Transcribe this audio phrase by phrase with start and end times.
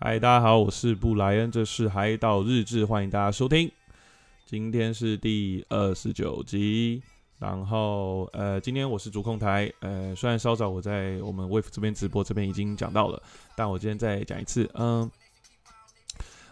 [0.00, 3.68] 嗨，大家好，我是布莱恩，这是海岛日志，欢迎大家收听。
[4.46, 7.02] 今天是第二十九集，
[7.40, 13.20] 然后呃，今天我是主控台，呃，虽然稍早我在我们 Wave 这边直播这边已经讲到了，
[13.56, 15.10] 但我今天再讲一次，嗯。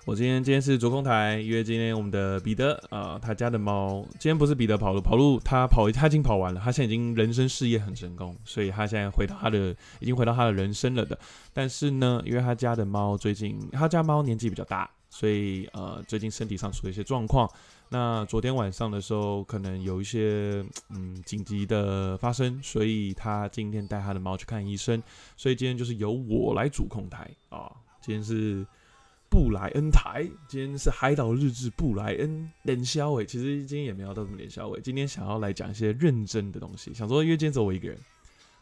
[0.06, 11.18] 我今天今天是主控台，因为今天我们的彼得啊，他家的猫今天不是彼得跑路，跑路他跑他已经跑完了，他现在已经人生事业很成功，所以他现在回到他的已经回到他的人生了的。
[11.52, 17.50] 但是呢，因为他家的猫最近他家猫年纪比较大，所以呃最近身体上出了一些状况。
[17.88, 25.02] 那昨天晚上的时候，可能有一些嗯紧急的发生，所以他今天带他的猫去看医生。
[25.36, 28.64] 所以今天就是由我来主控台啊，今天是。
[29.36, 31.68] 布莱恩台，今天是海岛日志。
[31.68, 34.80] 布莱恩连肖伟，其实今天也没有到什么连肖伟。
[34.80, 37.98] 今天想要来讲一些认真的东西，想说因为今天只有我一个人，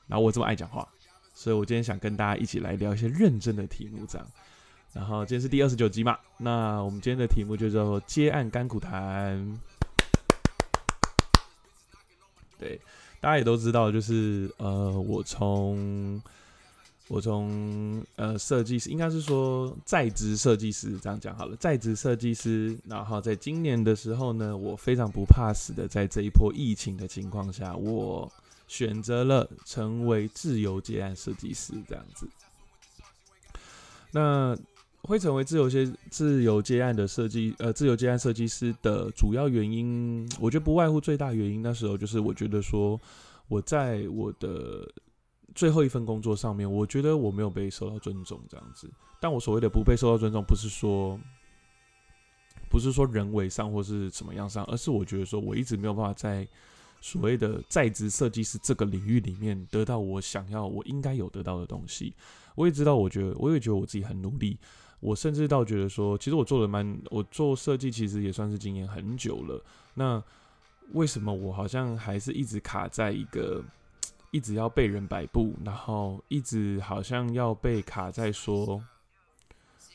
[0.08, 0.84] 然后我这么爱讲话，
[1.32, 4.26] 所以我今天想跟大家一起来聊一些认真的题目，这样。
[4.92, 9.60] 然后今天是第二十九集嘛，那我们今天的题目就叫做接案甘苦谈。
[12.58, 12.80] 对，
[13.20, 16.20] 大家也都知道，就是呃，我从。
[17.08, 22.74] 我从呃设计师，应该是说在职设计师这样讲好了，在职设计师。
[22.88, 28.32] 然后在今年的时候呢，我非常不怕死的，在这一波疫情的情况下，我
[28.66, 32.26] 选择了成为自由接案设计师这样子。
[34.10, 34.56] 那
[35.02, 42.98] 会成为自由接自由接案的设计呃自由接案设计师的主要原因，我觉得不外乎最大原因，那时候就是我觉得说
[43.48, 44.90] 我在我的。
[45.54, 48.90] 最后一份工作上面，我觉得我没有被受到尊重，这样子。
[49.20, 51.18] 但我所谓的不被受到尊重，不是说，
[52.68, 56.46] 不是说人为上或是什么样上，而是我觉得说我一直没有办法在
[57.00, 62.12] 所谓的在职设计师这个领域里面得到我想要、我应该有得到的东西。
[62.56, 64.58] 我也知道，我觉得我也觉得我自己很努力。
[65.00, 69.62] 我甚至到觉得说，其实我做的蛮，我做设计其实也算是经验很久了。
[69.94, 70.22] 那
[70.92, 73.62] 为什么我好像还是一直卡在一个？
[74.34, 78.82] 一直要被人摆布，然后一直好像要被卡在说，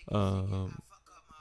[0.06, 0.66] 呃，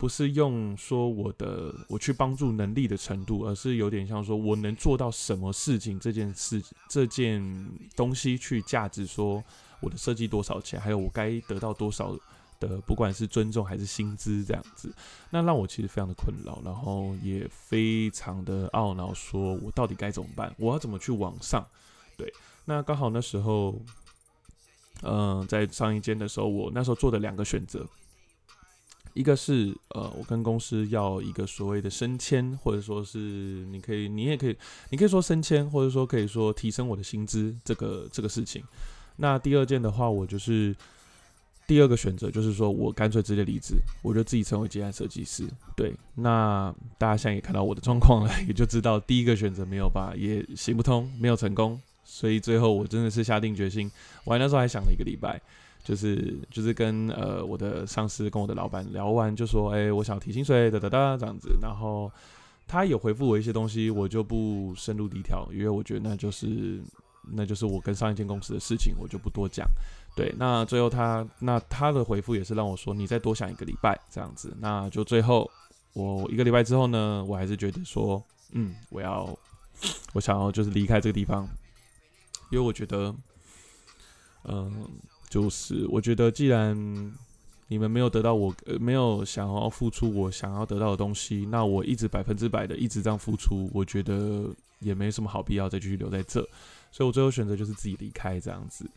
[0.00, 7.41] 不是用说我的我去帮助能力的程度，而是有点像说我能做到什么事情这件事这件
[7.94, 9.44] 东西去价值说
[9.78, 12.19] 我的设计多少钱，还有我该得到多少
[12.58, 14.92] 的不管是尊重还是薪资这样子，
[15.31, 20.53] 那让我其实非常的困扰，然后也非常的懊恼，说我到底该怎么办？
[20.58, 21.64] 我要怎么去往上？
[22.16, 22.34] 对。
[22.69, 23.81] 那刚好那时候，
[25.03, 27.87] 嗯，在上一间的时候，我那时候做的两个选择，
[29.15, 33.19] 一个是呃，我跟公司要一个所谓的升迁，或者说是
[33.71, 34.55] 你可以，你也可以，
[34.91, 38.62] 你可以说升迁，或者说可以说提升我的薪资这个这个事情。
[39.17, 40.77] 那第二件的话，我就是
[41.67, 45.49] 第二个选择，就是说我干脆直接离职，我就自己成为接案设计师。
[45.75, 51.81] 对，那大家现在也看到我的状况了，也就知道第一个选择没有吧，也行不通，没有成功。
[52.10, 53.91] 所以最后我真的是下定决心，
[54.24, 55.38] 我那时候还想了一个礼拜，
[55.84, 61.50] 就是就是跟呃我的上司跟我的老板聊完，就说哎，我想提薪水，哒哒哒这样子。
[61.60, 62.10] 然后
[62.66, 66.80] 他有回复我一些东西，我就不深入低调，因为我觉得那就是
[67.34, 69.69] 那就是我跟上一间公司的事情，我就不多讲。
[70.16, 74.56] 对，那最后他那他的回复也是让我说你再多想一个礼拜这样子。
[74.58, 75.48] 那就最后
[75.92, 78.20] 我一个礼拜之后呢，我还是觉得说，
[78.52, 79.28] 嗯，我要
[80.14, 81.46] 我想要就是离开这个地方。
[82.50, 83.14] 因为我觉得，
[84.44, 84.88] 嗯，
[85.28, 86.75] 就是我觉得，既然
[87.66, 94.48] 你们没有得到我，呃，没有想要付出我想要得到的东西，那我一直百分之百的一直这样付出，我觉得
[94.78, 96.41] 也没什么好必要再继续留在这，
[96.91, 98.88] 所以我最后选择就是自己离开这样子。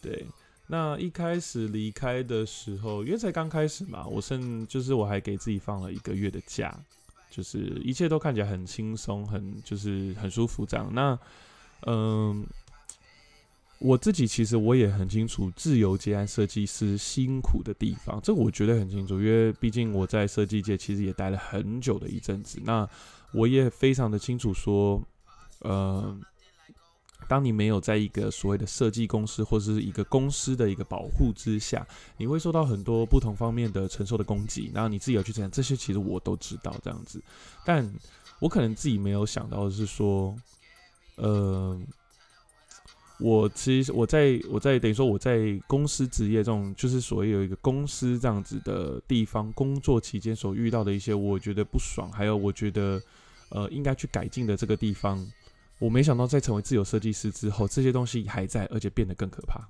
[0.00, 0.24] 对，
[0.68, 6.78] 那一开始离开的时候，因为才刚开始嘛，我甚就是我还给自己放了一个月的假，
[7.28, 10.88] 就是一切都看起来很轻松，很就是很舒服这样。
[10.94, 11.18] 那，
[11.86, 12.46] 嗯。
[13.84, 22.60] 我自己其实我也很清楚自由接案设计师辛苦的地方，这我觉得很清楚，因为毕竟我在设计界其实也待了很久的一阵子。
[22.62, 22.88] 那
[23.32, 25.02] 我也非常的清楚说，
[25.62, 26.16] 呃，
[27.26, 31.84] 当你没有在一个所谓的设计公司或是一个公司的一个保护之下，
[32.16, 37.20] 你会受到很多不同方面的承受的攻击，然后你自己要去承担这些，其实我都知道这样子，
[37.64, 37.92] 但
[38.38, 40.36] 我可能自己没有想到的是说，
[41.16, 41.76] 呃。
[43.22, 53.00] 我其实我在我在等于说我在公司职业这种就是所谓有一个公司这样子的地方工作期间所遇到的一些我觉得不爽，还有我觉得
[53.50, 55.24] 呃应该去改进的这个地方，
[55.78, 59.60] 我没想到在成为自由设计师之后，这些东西还在，而且变得更可怕，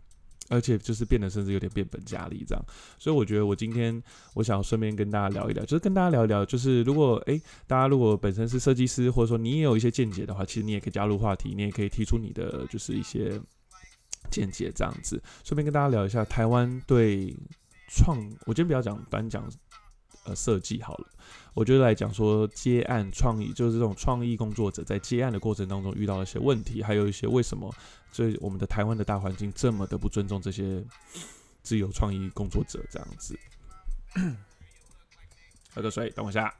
[0.52, 2.62] 而且就是变得甚至有点变本加厉这样。
[2.98, 4.00] 所以我觉得我今天
[4.34, 13.40] 我想顺便跟大家聊一聊，就是跟大家聊一聊，就是如果诶，大家如果本身是设计师，或者说你也有一些见解的话，其实你也可以加入话题，你也可以提出你的就是一些
[14.30, 15.20] 见解这样子。
[15.42, 17.34] 顺便跟大家聊一下台湾对
[17.88, 19.48] 创，我今天不要讲单讲
[20.24, 21.08] 呃设计好了。
[21.54, 27.70] 我就来讲说接案创意，就是这种创意工作者在接案的过程当中遇到了一些问题，还有一些为什么，
[28.10, 30.82] 所以我们的台湾的大环境这么的不尊重这些
[31.62, 33.38] 自由创意工作者这样子。
[35.74, 36.54] 喝个水，等我一下。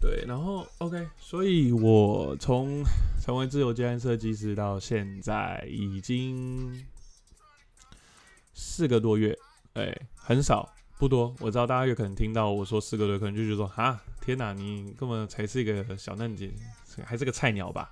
[0.00, 2.84] 对，然后 OK，所以我从
[3.20, 6.86] 成为自由接案设计师到现在已经
[8.54, 9.36] 四个多月。
[9.78, 11.32] 对，很少，不多。
[11.38, 16.50] 我知道大家有可能听到我说四个月，可能就觉得说，哈，天哪，你根本才是一个小嫩姐，
[17.04, 17.88] 还是个菜鸟吧？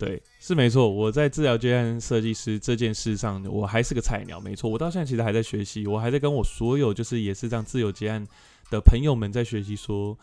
[0.00, 0.88] 对，是没错。
[0.88, 4.68] 我在治疗结案设计师这件事上，我还是个菜鸟，没错。
[4.68, 8.26] 我到现在其实还在学习，我还在跟我所有就是也是这样自由结案
[8.68, 10.18] 的朋友们在学习说。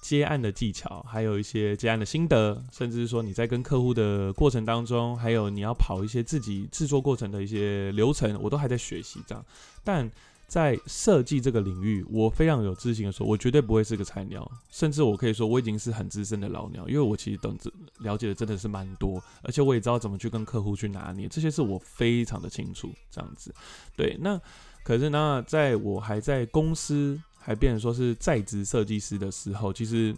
[0.00, 9.44] 接案的技巧，还有一些接案的心得，甚至是说你在跟客户的过程当中，还有你要跑一些自己制作过程的一些流程，我都还在学习这样。
[9.82, 10.08] 但
[10.46, 17.58] 在设计这个领域，我非常有自信的说，我绝对不会是个菜鸟，甚至我可以说我已经是很资深的老鸟，因为我其实懂
[17.98, 23.52] 了解的真的是蛮多，而且我也知道怎么去跟客户去拿捏，这些是我非常的清楚这样子。
[23.96, 24.40] 对，那
[24.84, 27.20] 可是呢，在我还在公司。
[27.46, 30.12] 还变成说是在职设计师的时候，其实，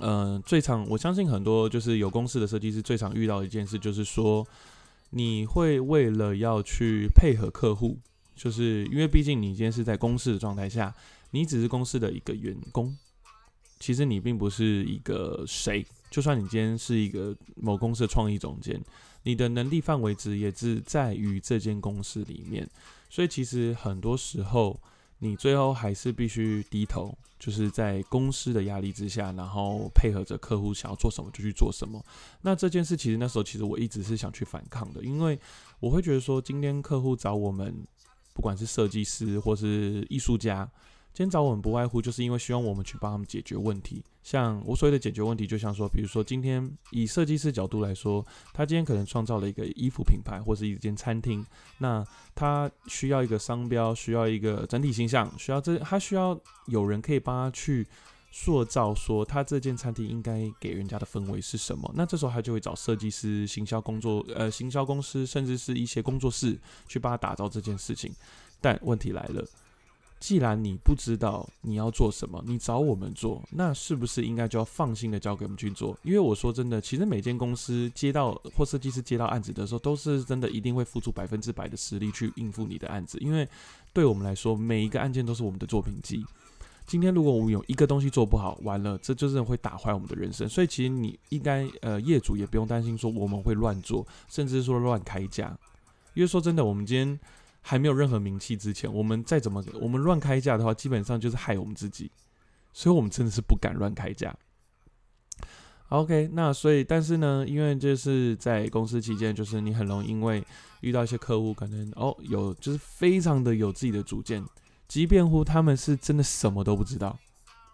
[0.00, 4.46] 嗯，最常我相信很多就是有公司的设计师最常遇到一件事，就是说
[5.08, 7.98] 你会为了要去配合客户，
[8.34, 10.94] 就是因为毕竟你今天是在公司的状态下，
[11.30, 12.94] 你只是公司的一个员工，
[13.80, 18.78] 其实你并不是一个谁，就算你今天是一个某公司的创意总监，
[19.22, 22.68] 你的能力范围值也是在于这间公司里面，
[23.08, 24.78] 所以其实很多时候。
[25.18, 32.04] 你最后还是必须低头，就是在公司的压力之下，然后配合着客户想要做什么就去做什么。
[32.42, 35.38] 那这件事其实那时候其实我一直是想去反抗的，因为
[35.80, 37.74] 我会觉得说，今天客户找我们，
[38.34, 40.70] 不管是设计师或是艺术家。
[41.16, 44.04] 今天找我们不外乎就是因为希望我们去帮他们解决问题。
[44.22, 48.22] 像我所谓的解决问题，就像说，比如说今天以设计师角度来说，
[48.52, 51.42] 他今天可能创造了一个衣服品牌或是一间餐厅，
[51.78, 57.86] 那他需要一个商标，需要一个整体形象，需要这他需要有人可以帮他去
[58.30, 61.90] 塑造，说他这间餐厅应该给人家的氛围是什么。
[61.96, 68.12] 那这时候他就会找设计师、行销工作呃行销公司，甚至是一些工作室去帮他打造这件事情。
[68.60, 69.42] 但问题来了。
[70.26, 75.96] 既然你不知道你要做什么，你找我们做，那是不是应该就要放心的交给我们去做？
[76.02, 83.16] 因为我说真的，其实每间公司接到或设计师接到案子的时候，都是真的一定会付出百分之百的实力去应付你的案子。
[83.20, 83.48] 因为
[83.92, 86.26] 对我们来说，每一个案件都是我们的作品集。
[86.88, 90.48] 今天如果我们有一个东西做不好，完了，这就是会打坏我们的人生。
[90.48, 95.56] 所以其实你应该，呃，业主也不用担心说我们会乱做，甚至说乱开价。
[96.14, 97.20] 因为说真的，我们今天。
[97.68, 102.08] 还没有任何名气之前，我们再怎么我们乱开价的话，基本上就是害我们自己，
[102.72, 104.32] 所以我们真的是不敢乱开价。
[105.88, 110.44] OK，那所以但是呢，因为就是在公司期间，就是你很容易因为
[110.80, 114.40] 遇到一些客户，可能哦有就是非常的有自己的主见，
[114.86, 117.18] 即便乎他们是真的什么都不知道，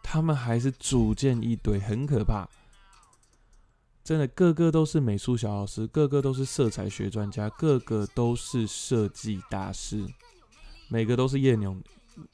[0.02, 2.48] 他们还是主见一堆，很可怕。
[4.04, 10.04] 真的，个个都是美术小老师，个个都是色彩学专家，个个都是设计大师，
[10.88, 11.80] 每个都是叶永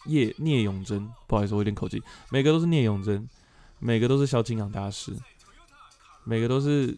[0.07, 3.29] 叶聂永贞，不好意思，我有点口技，每个都是聂永贞，
[3.79, 5.15] 每个都是萧敬阳大师，
[6.25, 6.97] 每个都是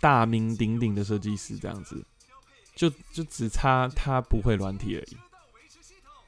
[0.00, 2.04] 大名鼎鼎的设计师，这样子，
[2.76, 5.16] 就就只差他不会软体而已，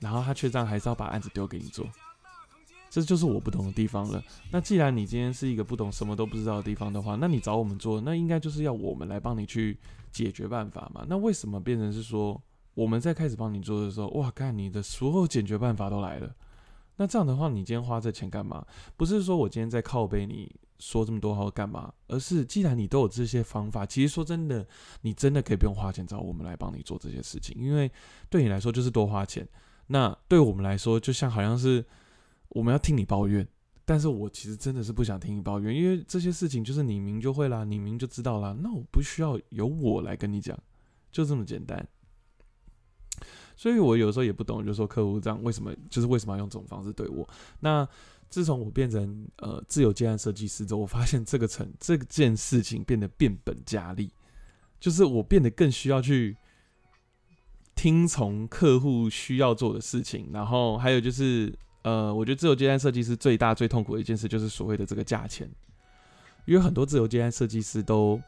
[0.01, 1.87] 然后他却这样还是要把案子丢给你做。
[2.91, 4.21] 这就是我不懂的地方了。
[4.51, 9.79] 那既然你今天是一个不懂、什么都不知道的地方的话，那你找我们做，那应该就是要我们来帮你去
[10.11, 11.07] 解决办法嘛？
[11.09, 12.43] 那为什么变成是说
[12.75, 16.35] 我们在开始帮你做的时候，哇，看你的所有解决办法都来了？
[16.97, 18.67] 那这样的话，你今天花这钱干嘛？
[18.97, 21.93] 不是说我今天在靠背你说这么多话干嘛？
[22.09, 24.67] 而是既然你都有这些方法，其实说真的，
[25.03, 27.89] 你真的可以不用花钱找我们来帮你做这些事情，因为
[28.29, 29.47] 对你来说就是多花钱。
[29.87, 31.85] 那对我们来说，就像好像是。
[32.51, 33.47] 我们要听你抱怨，
[33.85, 40.57] 但是我其实真的是不想听你抱怨，因为这些事情就是你明就会啦，你明就知道啦，那我不需要由我来跟你讲，
[41.11, 41.87] 就这么简单。
[43.57, 47.29] 所以我有时候也不懂，就说客户这样为什么，就是为什么要用这种方式对我？
[47.61, 47.87] 那
[48.31, 54.11] 自从我变成呃自由接案设计师之后，我发现这个成这件事情变得变本加厉，
[54.79, 56.37] 就是我变得更需要去
[57.75, 61.53] 听从客户需要做的事情，然后还有就是
[61.83, 65.51] 呃，我觉得自由接单设计师最大最痛苦的一件事就是所谓的这个价钱，
[66.45, 68.21] 因为很多自由接单设计师都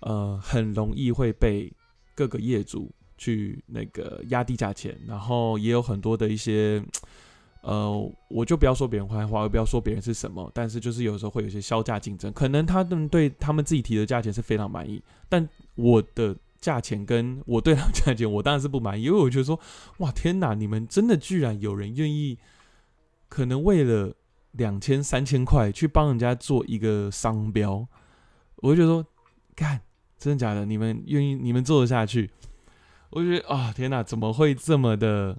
[0.00, 1.72] 呃很容易会被
[2.14, 6.82] 各个业主去那个压低价钱，然后也有很多的一些。
[7.62, 19.60] 呃，我就不要说别人坏话，我不要说别人是什么，但是就是有时候会有一些销价竞争，可能他们对他们自己提的价钱是非常满意，但我的价钱跟我对他们价钱，我当然是不满意，因为我觉得说，
[19.98, 22.38] 哇，天哪，你们真的居然有人愿意，
[23.30, 24.14] 可能为了
[24.50, 27.88] 两千三千块去帮人家做一个商标，
[28.56, 29.06] 我就觉得说，
[29.54, 29.80] 干，
[30.18, 30.66] 真的假的？
[30.66, 32.30] 你们愿意，你们做得下去？
[33.10, 35.38] 我就觉得啊，天哪，怎么会这么的？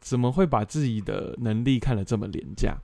[0.00, 2.76] 怎么会把自己的能力看得这么廉价？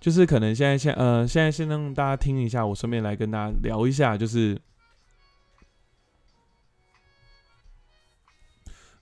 [0.00, 4.58] 就是可能现在先呃，现在先让大家听一下，我顺便来跟大家聊一下，就是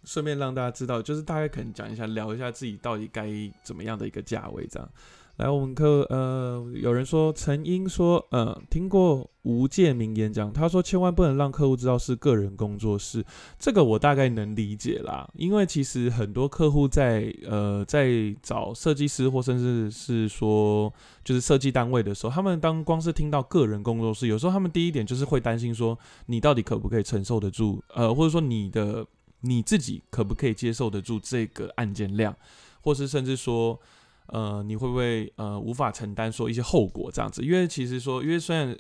[0.05, 3.31] 顺便让大家知道，就是大概可能讲一下，聊一下自己到底该
[3.63, 4.89] 怎么样的一个价位这样。
[5.37, 13.25] 来，我们课呃，有人说陈英说，呃，听过吴建明演讲，他说千万不能让客户知道是个人工作室，
[13.59, 20.93] 这个我大概能理解啦，因为其实很多客户在呃在找设计师或甚至是说
[21.25, 29.05] 就是设计单位的时候，他们当光是听到个人工作室，有时候他们第一点就是会担心说你到底可不可以承受得住，呃，或者说你的
[29.43, 32.37] 你自己可不可以接受得住这个案件量，
[32.81, 33.81] 或是甚至说。
[34.27, 37.43] 呃，你会不会呃无法承担说一些后果这样子？
[37.43, 38.75] 因为其实说，因为虽然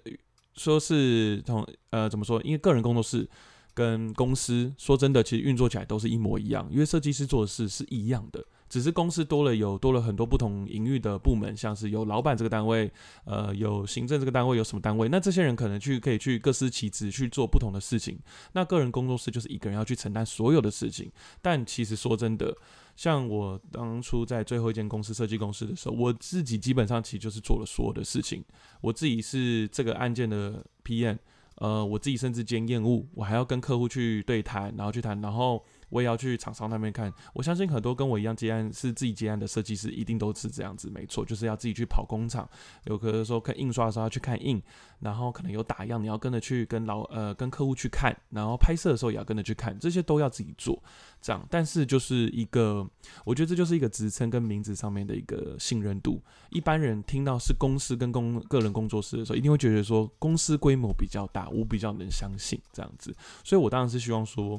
[0.55, 3.29] 说是同呃怎么说，因为个人工作室
[3.75, 8.43] 跟公司说真的，其实运作起来都是一模一样，因为设计师做的事是一样的，
[8.73, 12.91] 只是公司多了有多了很多不同营运的部门，像是有老板这个单位，
[13.27, 18.19] 呃有行政这个单位，有什么单位，那这些人可能去可以去各司其职去做不同的事情。
[18.55, 21.13] 那个人工作室就是一个人要去承担所有的事情，
[21.43, 22.57] 但其实说真的。
[22.97, 28.43] 像我当初在最后一间公司设计公司的时候，我自己基本上其实就是做了所有的事情。
[28.81, 31.19] 我自己是这个案件的 PM，
[31.57, 35.63] 呃，我自己甚至兼业务，我还要跟客户去对谈，然后去谈，然后。
[35.93, 42.49] 我也要去厂商那边看，我相信很多跟我一样接案是自己接案的设计师，一定都是这样子，没错，就是要自己去跑工厂，
[42.85, 44.61] 有可能说看印刷的时候要去看印，
[45.01, 50.83] 然后可能有打样，你要跟着去跟老呃跟客户去看，然后拍摄的时候也要跟着去看，这些都要自己做，
[51.21, 51.47] 这样。
[51.51, 52.89] 但是就是一个，
[53.27, 56.23] 我觉得这就是一个职称跟名字上面的一个信任度。
[56.49, 63.15] 一般人听到是公司跟工个人工作室的时候，一定会觉得说公司规模比较大，我比较能相信这样子。
[63.45, 64.59] 所以我当然是希望说。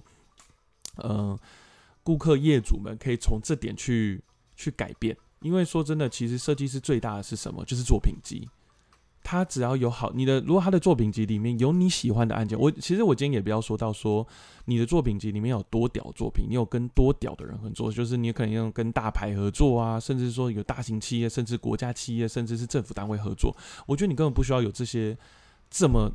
[0.98, 1.38] 嗯，
[2.04, 4.22] 顾客业主们可以从这点去
[4.56, 7.64] 去改变，因为说真的，其实设计师最大的是什么？
[7.66, 8.48] 就是作品集。
[9.26, 14.28] 他只要有好你的，如果他的作品集里面有你喜欢的案件，我其实我今天也不要说到说
[14.66, 23.56] 你的作品集里面有多屌作品，你有跟多屌的人合作，就是你可能要跟大牌合作啊，甚至说有大型企业，甚至国家企业，甚至是政府单位合作。
[23.88, 25.18] 我觉得你根本不需要有这些
[25.70, 26.12] 这么。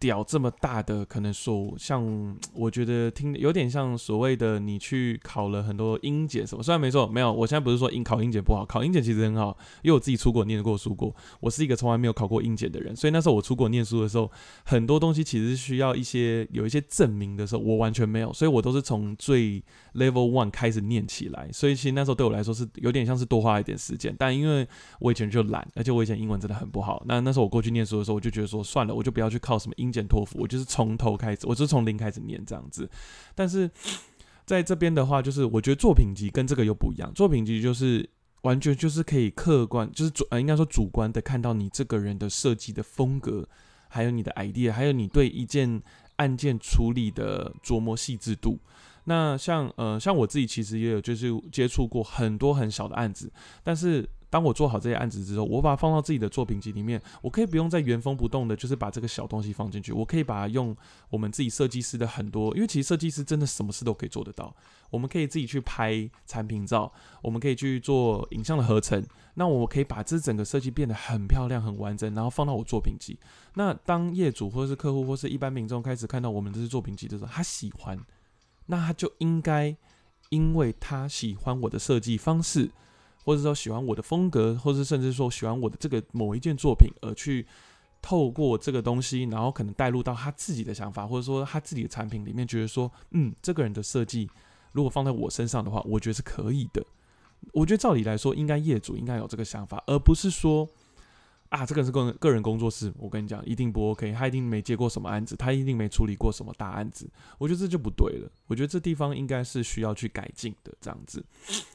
[0.00, 14.30] 屌这么大的，可能说像我觉得听有点像所谓的你去考了很多英检什么，虽然没错，没有，我现在不是说英考英检不好，考英检其实很好，因为我自己出国念过书过，我是一个从来没有考过英检的人，所以那时候我出国念书的时候，
[14.64, 24.66] 很多东西其实需要一些有一些证明的时候，我完全没有，所以我都是从最 level one 开始念起来，所以其实那时候对我来说是有点像是多花一点时间，但因为
[24.98, 29.89] 我以前就懒，而且我以前英文真的很不好，那那时候我过去念书的时候，我就觉得说算了，我就不要去靠什么英。
[29.90, 32.88] 简托福，我就是从头开始，我就是从零开始念这样子。
[33.34, 33.70] 但是
[34.46, 37.12] 在这边的话，就是我觉得作品集跟这个又不一样。
[37.14, 38.08] 作品集就是
[38.42, 43.48] 完全就是可以客观，就是主呃应该说主观的看到你这个人的设计的风格，
[43.88, 45.80] 还有你的 idea，还有你对一件
[46.16, 48.58] 案件处理的琢磨细致度。
[49.04, 53.32] 那像呃像我自己其实也有就是接触过很多很小的案子，
[53.62, 54.08] 但是。
[54.30, 60.74] 当我做好这些案子之后，我把它放到自己的作品集里面，我可以不用再原封不动的，就是把这个小东西放进去，我可以把它用
[61.10, 64.54] 我们自己设计师的很多，因为其实设计师真的什么事都可以做得到。
[64.90, 73.18] 我们可以自己去拍产品照，我们可以去做影像的合成，那我可以把这整个设计变得很漂亮、很完整，然后放到我作品集。
[73.54, 77.98] 那当业主或是客户或是一般民众开始看到我们这些作品集的时候，他喜欢，
[78.66, 79.76] 那他就应该
[80.28, 82.70] 因为他喜欢我的设计方式。
[83.30, 87.46] 或者说喜欢我的风格，或者甚至说喜欢我的这个某一件作品，而去
[88.02, 94.28] 透过这个东西，然后可能带入到他自己的想法，或者说他自己的产品里面，觉得说，嗯，这个人的设计
[94.72, 96.84] 如果放在我身上的话，我觉得是可以的。
[97.52, 100.68] 我觉得照理来说，应该业主应该有这个想法，而不是说。
[101.50, 108.30] 啊，这个是个人个人工作室，我跟你讲，一定不 OK，他一定没接过什么案子，他一定没处理过什么大案子，我觉得这就不对了。
[108.46, 111.24] 我觉得这地方应该是需要去改进的，这样子。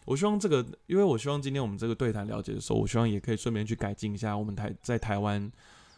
[0.05, 5.51] 我希望这个，因为我希望今天我们这个对谈了解的时候，我希望也可以顺便去改进一下我们台在台湾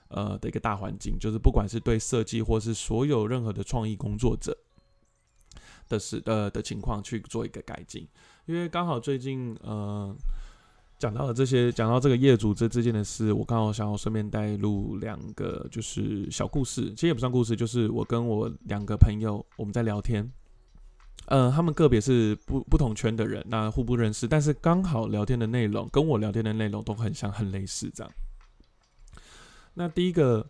[0.07, 4.57] 呃的一个大环境，就是不管是对设计或是所有任何的创意工作者
[5.87, 8.07] 的事呃的情况去做一个改进，
[8.47, 10.15] 因为刚好最近呃。
[10.99, 20.31] 讲到了这些，讲到这个业主这之间的事，我刚好想要顺便带入两个就是小故事，其实也不算故事，就是我跟我两个朋友我们在聊天，
[21.25, 28.11] 呃，他们个别是不不同圈的人，那互不认识，但是刚好聊天的内容跟我聊天的内容都很像，很类似这样。
[29.73, 30.45] 那第一个。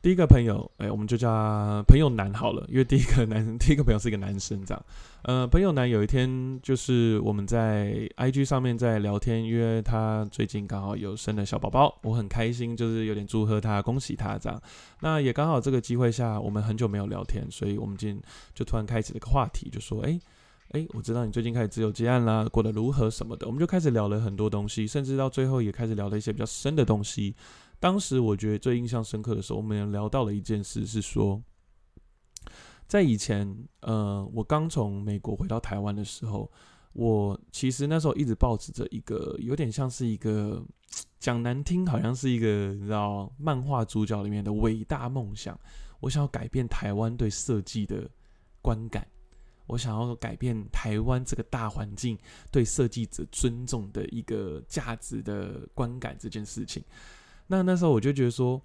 [0.00, 4.84] 第一个朋友，哎，我们就叫朋友男好了，因为第一个男，第一个朋友是一个男生，这样。
[5.22, 14.62] 呃，朋友男有一天就是我们在 IG 上面在聊天，因为他最近刚好有生了小宝宝，我很开心，就是有点祝贺他，恭喜他这样。
[15.00, 18.22] 那也刚好这个机会下，我们很久没有聊天，所以我们今天
[18.54, 20.18] 就突然开启了一个话题，就说，哎，
[20.70, 27.34] 哎，我知道你最近开始自由接案啦，过得如何什么的，我们就开始聊了很多东西，甚至到最后也开始聊了一些比较深的东西。
[27.80, 31.40] 当时我觉得最印象深刻的时候，我们聊到了一件事，是说，
[32.86, 36.50] 在以前，呃，我刚从美国回到台湾的时候，
[36.92, 40.60] 我其实那时候一直抱持着一个有点像是一个
[41.20, 45.58] 讲难听，好像是一个你知道漫画主角里面的伟大梦想，
[46.00, 48.10] 我想要改变台湾对设计的
[48.60, 49.06] 观感，
[49.66, 52.18] 我想要改变台湾这个大环境
[52.50, 56.82] 对设计者尊重的一个价值的观感这件事情。
[57.48, 58.60] 那那时候我就觉得说，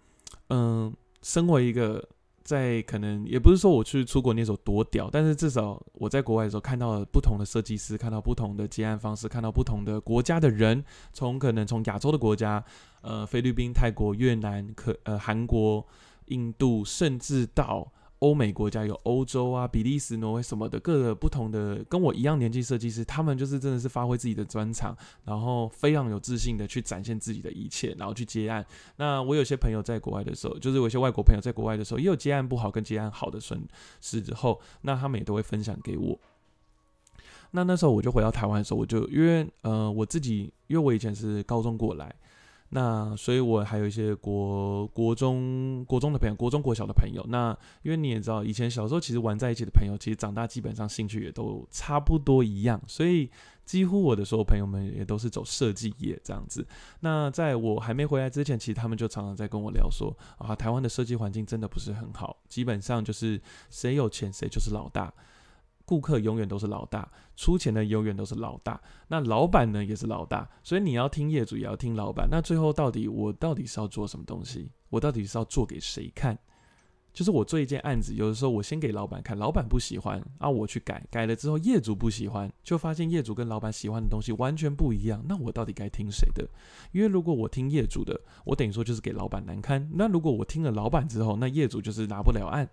[0.50, 2.08] 嗯，身为一个
[2.44, 12.63] 在可能也不是说我去出国那时候多屌，但是至少我在国外的时候看到了不同的设计师，看到不同的接案方式，看到不同的国家的人，从可能从亚洲的国家，
[13.02, 15.86] 呃，菲律宾、泰国、越南、可呃韩国、
[16.25, 17.92] 印度，甚至到。
[18.24, 24.95] 欧美国家有欧洲啊，比利时、挪威什么的，各个不同的跟我一样年纪设计师，他们就是真的是发挥自己的专长，
[25.26, 28.65] 然后非常有自信的去展现自己的一切，然后去接案。
[28.95, 33.62] 那我有些朋友在国外的时候，就是有些外国朋友在国外的时候，也有接案不好跟接案好的损
[34.00, 36.17] 失之后，那他们也都会分享给我。
[37.52, 42.15] 那那时候我就回到台湾的时候，我就因为呃我自己，因为我以前是高中过来。
[42.74, 47.24] 那所以，我还有一些国国中国中的朋友，国中国小的朋友。
[47.30, 53.30] 那因为你也知道，以前小时候其实玩在一起的朋友，其实长大基本上兴趣也都差不多一样，所以
[53.64, 56.66] 几乎我的所有朋友们也都是走设计业这样子。
[57.02, 65.14] 那在我还没回来之前，其实他们就常常在跟我聊说，啊，台湾的设计环境真的不是很好，基本上就是谁有钱谁就是老大。
[65.86, 72.28] 顾客永远都是老大，出钱的永远都是老大，那老板呢也是老大，所以你要听业主，也要听老板。
[72.32, 74.72] 那最后到底我到底是要做什么东西？
[74.89, 76.38] 我到底是要做给谁看？
[77.12, 85.24] 就是我做一件案子，有的时候我先给老板看，老板不喜欢啊，我去改，改了之后业主不喜欢，就发现业主跟老板喜欢的东西完全不一样。
[85.28, 86.43] 那我到底该听谁的？
[86.91, 89.88] 因为如果我听业主的，我等于说就是给老板难堪。
[89.93, 92.67] 那如果我听了老板之后，那业主就是拿不了案。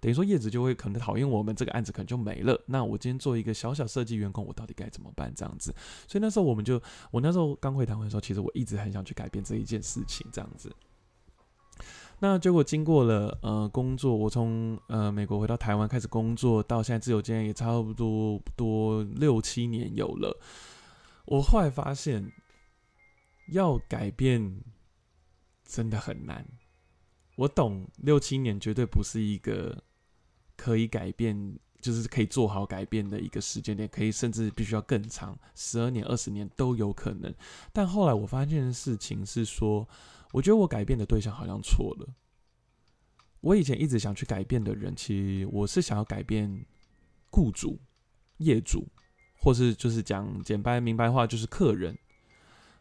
[0.00, 2.60] 等于说叶子就会可能讨厌我们这个案子，可能就没了。
[2.66, 5.32] 那我今天做一个小小设计员工，我到底该怎么办？
[5.34, 5.74] 这样子，
[6.06, 6.80] 所以那时候我们就，
[7.10, 10.72] 我那时候刚回台湾的时候，其实我一直很想去改变这一件事情，这样子。
[12.20, 20.40] 那结果经过了呃工作，我从呃美国回到台湾开始工作，到现在自由经验也差不多多六七年有了。
[21.26, 22.32] 我后来发现，
[23.52, 24.62] 要改变
[25.64, 26.46] 真的很难。
[27.36, 29.82] 我懂，六七年绝对不是一个。
[30.58, 37.32] 可以改变，就是可以做好改变的一个时间点，可以甚至必须要更长，十二年、二十年都有可能。
[37.72, 39.88] 但后来我发现的事情是说，
[40.32, 42.08] 我觉得我改变的对象好像错了。
[43.40, 46.66] 我以前一直想去改变的人，其实我是想要改变
[47.30, 47.78] 雇主、
[48.38, 48.84] 业主，
[49.38, 51.96] 或是就是讲简白明白话，就是客人。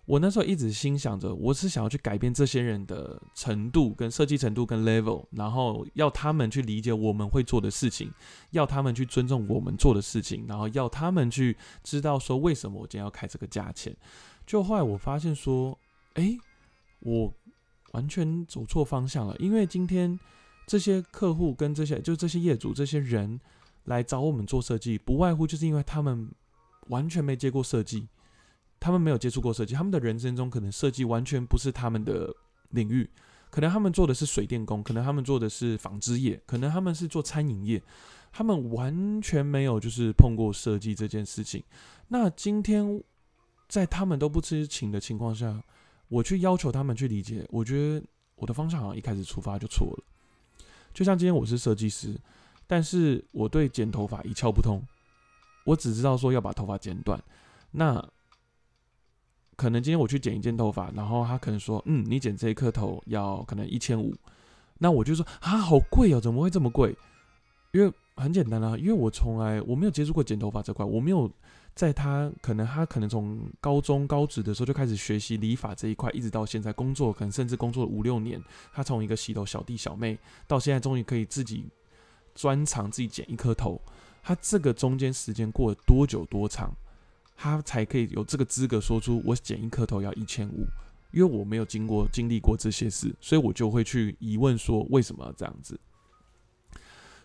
[0.07, 8.09] 我那时候一直心想着，我是想要去改变这些人的程度、跟设计程度、跟 level，然后要他们去理解我们会做的事情，
[8.51, 13.93] 要他们去尊重我们做的事情，然后要他们去知道说为什么我今天要开这个价钱。
[14.45, 15.77] 就后来我发现说，
[16.13, 16.37] 哎，
[17.01, 17.33] 我
[17.91, 20.17] 完全走错方向了，因为今天
[20.65, 23.37] 这些客户跟这些就这些业主这些人
[23.83, 26.31] 来找我们做设计，不外乎就是因为他们
[26.87, 28.07] 完全没接过设计。
[28.79, 32.33] 他们没有接触过设计，他们的人生中可能设计完全不是他们的
[32.69, 33.09] 领域，
[33.49, 37.81] 可能他们做的是水电工，可能他们做的是纺织业，可能他们是做餐饮业，
[38.31, 41.63] 他们完全没有就是碰过设计这件事情。
[42.09, 43.03] 那今天
[43.67, 45.61] 在他们都不知情的情况下，
[46.07, 50.03] 我去要求他们去理解，我觉得我的方向好像一开始出发就错了。
[50.93, 52.19] 就像今天我是设计师，
[52.65, 54.81] 但是我对剪头发一窍不通，
[55.65, 57.21] 我只知道说要把头发剪短。
[57.71, 58.03] 那
[59.57, 64.15] 可能今天我去剪一件头发，然后他可能说，嗯，你剪这一颗头要可能一千五，
[64.77, 66.95] 那我就说啊，好贵哦，怎么会这么贵？
[67.71, 71.29] 因为很简单啊，因为我从来我没有接触过剪头发这块，我没有。
[71.77, 78.41] 在他可能，他可能从高中高职的时候就开始学习理发这一块，一直到现在工作，可能甚至工作了五六年。
[78.73, 80.17] 他从一个洗头小弟小妹，
[80.47, 81.65] 到现在终于可以自己
[82.33, 83.79] 专长自己剪一颗头。
[84.23, 86.71] 他这个中间时间过了多久多长，
[87.37, 90.65] 他才可以有这个资格说出我剪一颗头要一千五？
[91.13, 95.79] 因为我没有经过经历过这些事，所以我就会去疑问说为什么要这样子？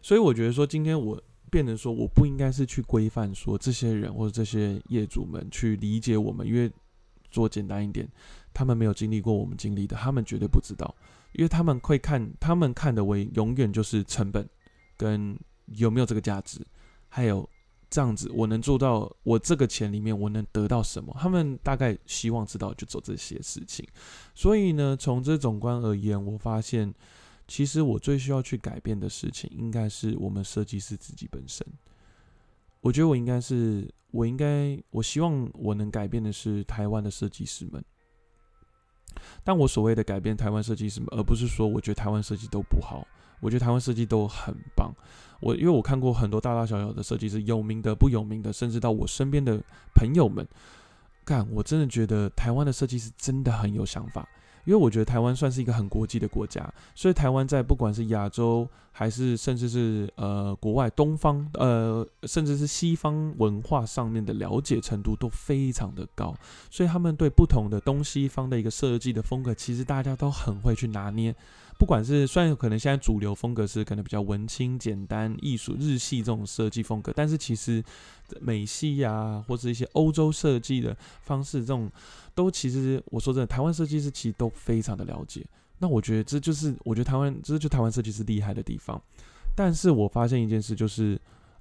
[0.01, 1.21] 所以我觉得说今天我。
[1.51, 6.73] 变成说，我不应该是去规范说这些人或者这些业主们去理解我们，因为
[7.31, 8.09] 做简单一点，
[8.55, 10.97] 他们没有经历过我们经历的，他们绝对不知道，
[11.33, 14.49] 因为他们会看，他们看的为永远就是成本
[14.97, 15.39] 跟
[15.75, 16.67] 有没有这个价值，
[17.11, 17.47] 还有
[17.93, 23.87] 这样子我能做到，我这个钱里面我能得到什么，他们大概希望知道就做这些事情，
[24.35, 26.93] 所以呢，从这总观而言，我发现。
[27.49, 31.67] 其实我最需要去改变的事情，应该是我们设计师自己本身。
[32.81, 37.85] 我觉得我应该是，我应该，我希望我能改变的是台湾的设计师们。
[39.45, 43.07] 但我所谓的改变台湾设计师们，而不是说我觉得台湾设计都不好，
[43.43, 44.95] 我觉得台湾设计都很棒。
[45.41, 49.61] 我因为我看过很多大大小小的设计师，有名的、不有名的，甚至到我身边的
[49.93, 50.47] 朋友们，
[51.25, 54.27] 干，我真的觉得台湾的设计师真的很有想法。
[54.65, 66.33] 因为我觉得台湾算是一个很国际的国家，所以台湾在不管是亚洲还是甚至是呃国外东方呃甚至是西方文化上面的了解程度都非常的高，
[66.71, 71.35] 所以他们对不同的东西方的一个设计的风格，其实大家都很会去拿捏。
[71.83, 77.83] 不管是虽然可能现在主流风格是可能比较文青、简单、艺术、日系这种设计风格，但是其实
[78.41, 81.91] 美系呀或者一些欧洲设计的方式这种。
[82.37, 85.45] 都其实，我说真的，台湾设计师其实都非常的了解。
[85.81, 89.03] 那我觉得这就是，我觉得台湾这就台湾设计师厉害的地方。
[89.57, 91.21] 但是我发现一件事，就是，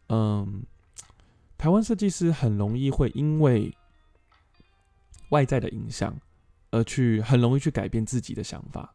[0.10, 0.62] 嗯，
[1.58, 3.76] 台湾设计师很容易会因为
[5.30, 6.16] 外在的影响
[6.70, 8.94] 而去很容易去改变自己的想法。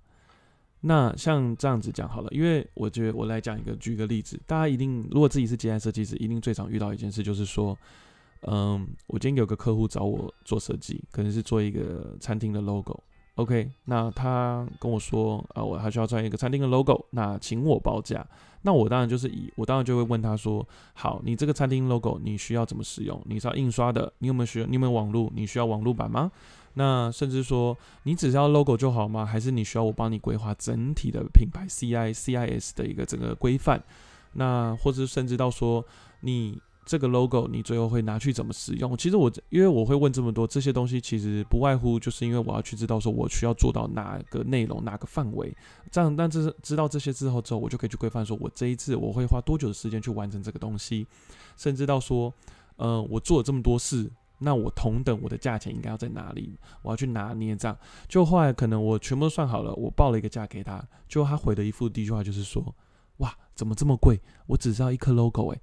[0.80, 7.76] 那像这样子讲好了，因为我觉得我来讲一个，举一个例子，大家一定如果自己是接案设计师，一定最常遇到一件事，就是说。
[8.42, 13.02] 嗯，我今天有个客户找我做设计，可能是做一个餐厅的 logo。
[13.36, 18.24] OK，那他跟我说，啊，我还需要做一个餐厅的 logo，那请我报价。
[18.62, 23.20] 那我当然就是以，我当然就会问他说，好，你这个餐厅 logo 你需要怎么使用？
[23.24, 24.12] 你是要印刷的？
[24.18, 24.66] 你有没有需要？
[24.66, 25.32] 你有没有网络？
[25.34, 26.30] 你需要网络版吗？
[26.78, 29.26] 那甚至说，你只要 logo 就好吗？
[29.26, 33.82] 还是你需要我帮你规划整体的品牌 CI CIS 的一个整个规范？
[34.34, 35.84] 那或者甚至到说
[36.20, 36.60] 你。
[36.88, 38.96] 这个 logo 你最后会拿去怎么使用？
[38.96, 45.52] 其实我因为我会问这么多这些东西，其实不外乎就是因为我要去知道说我需要做到哪个内容、哪个范围。
[45.90, 51.04] 这样，但这是知道这些之后之后，我就可以去规范说，我这一次我会花多久的时间去完成这个东西，
[51.56, 52.32] 甚至到说，
[52.76, 56.58] 呃，我做了这么多事，那我同等我的价钱应该要在哪里？
[56.82, 57.76] 我要去拿捏这样。
[58.08, 62.74] 就后来可能我全部都算好了，我报了一个价给他，就他回的一副第一句话就是说，
[63.18, 64.20] 哇，怎么这么贵？
[64.46, 65.60] 我只知道一颗 logo 诶。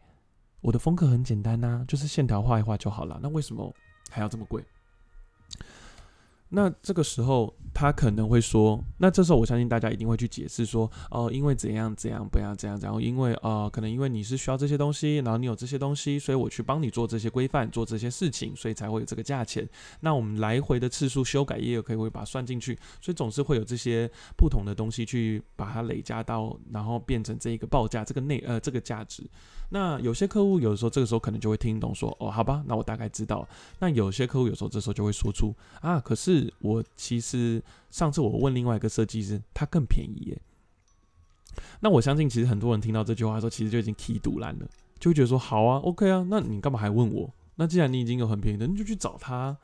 [0.62, 3.19] 我的风格很简单呐，就是线条画一画就好了。
[3.21, 3.73] 那为什么
[4.09, 4.63] 还要这么贵？
[6.55, 19.67] 那这个时候他可能会说，那这时候我相信大家一定会去解释说，哦，因为怎样怎样不要怎样怎样，因为呃，可能因为你是需要这些东西，然后你有这些东西，所以我去帮你做这些规范，做这些事情，所以才会有这个价钱。
[20.01, 29.27] 那我们来回的次数修改也有可以会把它算进去，所以总是会有这些不同的东西去把它累加到，然后变成这一个报价这个内呃这个价值。
[29.69, 33.47] 那有些客户有的时候这个时候可能就会听懂说，哦，好吧，那我大概知道。
[33.79, 40.41] 那有些客户有时候这时候就会说出啊，可是我其实上次我问另外一个设计师，他更便宜耶。
[41.82, 44.67] 那我相信其实很多人听到这句话的时候，其实就已经踢堵烂了，
[44.99, 47.29] 就会觉得说，好啊，OK 啊，那你干嘛还问我？
[47.56, 49.56] 那既然你已经有很便宜的，你就去找他。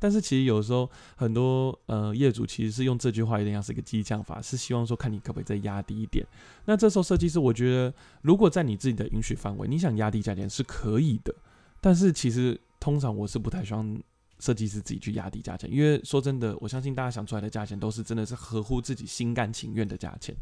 [0.00, 6.26] 但是其实有时候很多呃业主其实是用这句话有点像是一个激将法，是希望说看你可不可以再压低一点。
[6.66, 11.34] 那这时候设计师我觉得，如果在你自己的允许范围，你想压低价钱是可以的。
[11.80, 13.98] 但是其实通常我是不太希望
[14.38, 20.34] 设计师自己去压低价钱，因为说真的，我相信大家想出来的价钱都是真的是合乎自己心甘情愿的价钱。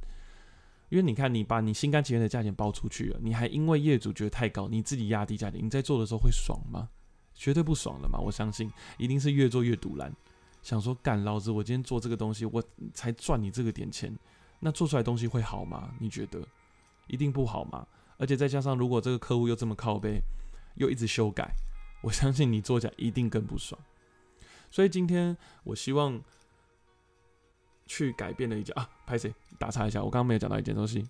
[0.89, 6.89] 因为你看，你把你心甘情愿的价钱报出去了，你还因为业主觉得太高，你自己压低价钱，你在做的时候会爽吗？
[7.35, 8.19] 绝对不爽的嘛。
[8.19, 10.15] 我相信一定是越做越堵拦，
[10.63, 14.15] 想说干老子我今天做这个东西，我才赚你这个点钱，
[14.61, 15.95] 那做出来东西会好吗？
[15.99, 16.47] 你觉得
[17.07, 17.87] 一定不好吗？
[18.19, 20.21] 而且再加上如果这个客户又这么靠背，
[20.75, 21.51] 又一直修改，
[22.03, 23.81] 我相信你作假一定更不爽。
[24.71, 26.21] 所以今天我希望
[27.87, 31.07] 去改变了一件啊，拍谁打岔一下，我刚刚没有讲到一件东西。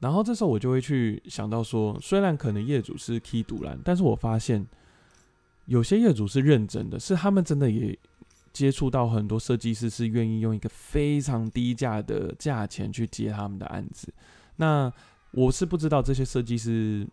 [0.00, 4.66] 然后这时候我就会去想到说，虽然可能业主是 key 独蓝，但是我发现
[5.66, 7.96] 有些业主是认真的，是他们真的也
[8.52, 14.12] 接触到很多设计师是愿意用一个非常低价的价钱去接他们的案子。
[14.56, 14.92] 那
[15.32, 17.06] 我是不知道这些设计师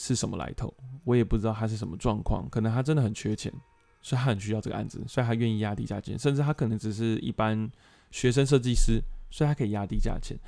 [0.00, 3.52] 是什么来头，我也不知道他是什么状况，可能他真的很缺钱。
[4.00, 7.68] 所以他很需要这个案子，所以他愿意压低价钱，甚至他可能只是一般
[8.12, 10.38] 学生设计师，所以他可以压低价钱。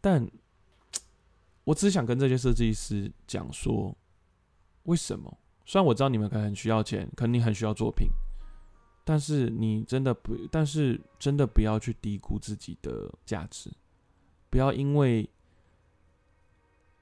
[0.00, 0.24] 但
[1.64, 3.94] 我只想跟这些设计师讲说，
[4.84, 5.38] 为什么？
[5.66, 8.08] 虽然我知道你们可能很需要钱，可能你很需要作品，
[9.04, 13.72] 但是你真的不，但是真的不要去低估自己的价值，
[14.48, 15.28] 不要因为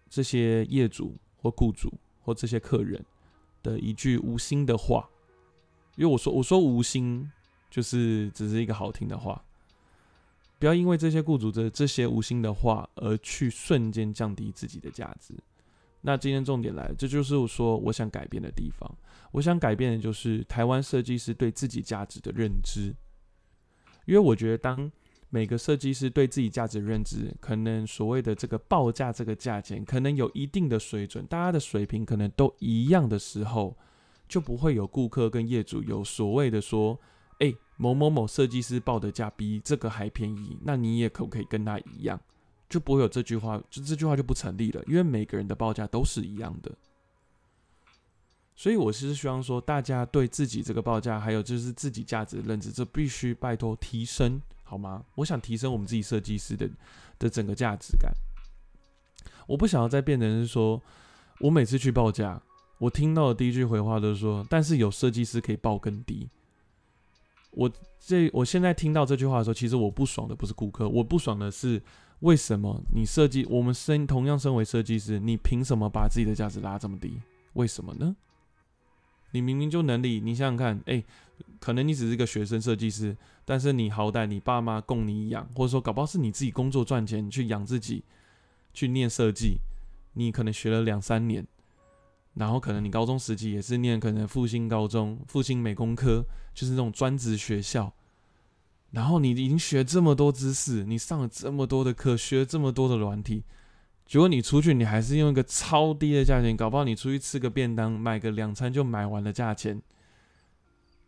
[0.08, 3.04] 这些业主或雇主或这些客人
[3.62, 5.08] 的一句无心的话。
[5.96, 7.30] 因为我说我说无心，
[7.68, 9.44] 就是只是一个好听的话，
[10.58, 15.34] 不要因为这些雇主的这些无心的话而去瞬间降低自己的价值。
[16.00, 18.90] 那今天重点来，这就是我说我想改变的地方。
[19.32, 22.94] 我想改变的就是台湾设计师对自己价值的认知。
[24.04, 24.90] 因为我觉得，当
[25.34, 33.74] 每个设计师对自己价值认知，可能所谓的这个报价这个价钱，可能有一定的水准，大家的水平可能都一样的时候。
[34.28, 36.98] 就不会有顾客跟业主有所谓的说，
[37.40, 42.18] 哎，某某某设计师报的价比这个还便宜，那你也可不可以跟他一样？
[42.66, 46.72] 就不会有这句话，就这句话就不成立了，因为每个人的报价都是一样的。
[48.56, 54.40] 所以我是希望说，大家对自己这个报价，还有就是自己价值的认知，这必须拜托提升，
[54.72, 55.04] 好吗？
[55.16, 56.66] 我想提升我们自己设计师的
[57.18, 58.10] 的整个价值感。
[59.46, 60.80] 我不想要再变成是说，
[61.40, 62.40] 我每次去报价。
[62.78, 66.26] 我听到的第一句回话都是说，但是有设计师可以报更低。
[67.50, 71.82] 我这我现在听到这句话的时候，其实我不爽的不是顾客，我不爽的是
[72.20, 77.20] 为什么你设计我们身同样身为设计师，你凭什么把自己的价值拉这么低？
[77.52, 78.16] 为什么呢？
[79.32, 81.04] 你明明就能力，你想想看，哎，
[81.60, 88.04] 可能你只是一个学生设计师，但是你好歹你爸妈供你养，或者说搞不好是你自己工作赚钱去养自己，
[88.72, 89.58] 去念设计，
[90.14, 91.46] 你可能学了两三年。
[92.34, 96.24] 然后可能你高中时期也是念可能复兴高中、复兴美工科，
[96.54, 97.92] 就是那种专职学校。
[98.90, 103.42] 然后你已经学这么多知识，你上了这么多的课，学了这么多的软体，
[104.06, 109.82] 结果你出去你还是用一个超低的价钱，搞不好你出去吃个便当，买个两餐就买完的价钱。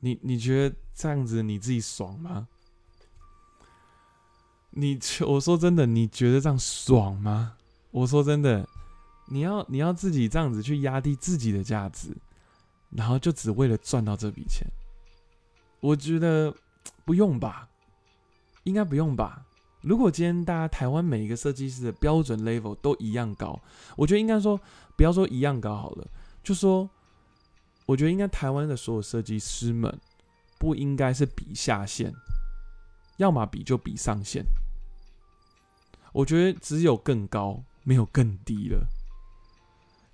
[0.05, 2.47] 你你觉得这样子你自己爽吗？
[4.73, 7.55] 你我说真的，你觉得这样爽吗？
[7.91, 8.69] 我说真的。
[9.29, 12.15] 你要你要自己这样子去压低自己的价值，
[12.91, 14.67] 然后就只为了赚到这笔钱，
[15.81, 16.55] 我觉得
[17.07, 17.67] 不用吧，
[18.65, 19.47] 应该不用吧。
[19.81, 23.59] 如果今天大家台湾每一个设计师的标准 level 都一样高，
[23.97, 24.61] 我觉得应该说
[24.95, 26.07] 不要说一样高好了，
[26.43, 26.91] 就说
[27.87, 30.01] 我觉得应该台湾的所有设计师们
[30.59, 32.13] 不应该是比下限，
[33.19, 34.45] 要么比就比上限。
[36.13, 38.87] 我觉得只有更高，没有更低了。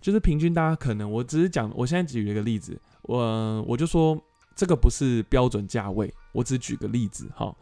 [0.00, 4.18] 就是平均，大家可能我只是讲，我现在举一个例子，我我就说
[4.56, 7.54] 这个不是标准价位，我只举个例子哈。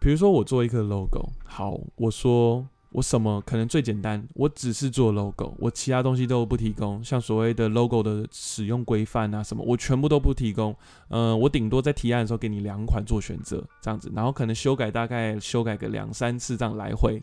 [0.00, 2.68] 比如说我做一个 logo，好，我说
[2.98, 10.74] 我什么可能最简单，我只是做 logo，我其他东西都不提供，像所谓的 logo 的使用规范啊什么，我全部都不提供。
[11.08, 17.22] 嗯，我顶多在提案的时候给你两款做选择这样子，然后可能修改大概修改个两三次这样来回，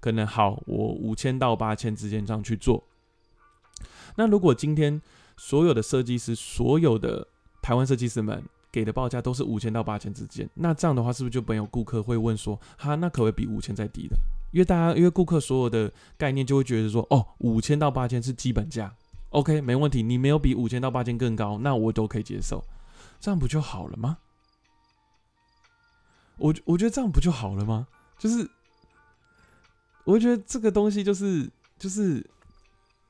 [0.00, 2.82] 可能好，我五千到八千之间这样去做。
[4.16, 5.00] 那如果今天
[5.36, 7.24] 所有的设计师，所有的
[7.62, 14.16] 台湾设计师们给的报价都是五千到八千之间，那这样的话是不是就没有顾客会问说，哈，那可不可以比五千再低的？
[14.52, 18.94] 因为大家因为顾客所有的概念就会觉得说，哦，五千到八千是基本价
[19.30, 22.64] ，OK，没问题，你没有比五千到八千更高，那我都可以接受，
[23.18, 24.18] 这样不就好了吗？
[26.36, 27.88] 我我觉得这样不就好了吗？
[28.18, 28.48] 就是，
[30.04, 32.24] 我觉得这个东西就是就是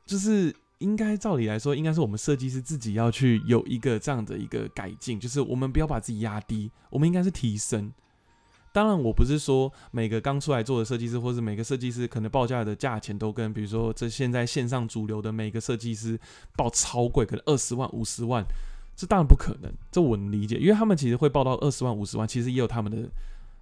[0.07, 0.55] 就是。
[0.79, 7.93] 应该照理来说，应该是我们设计师自己要去有一个这样的一个改进，就是我们不要把自己压低，我们应该是提升。
[8.73, 16.19] 当然，我不是说每个刚出来做的设计师，或是每个设计师可能报价的价钱都跟，比如说这现在线上主流的每个设计师
[16.57, 18.43] 报超贵，可能二十万、五十万，
[18.97, 19.71] 这当然不可能。
[19.91, 23.09] 这我能理解，因为他们其实会报到二十万、五十万，其实也有他们的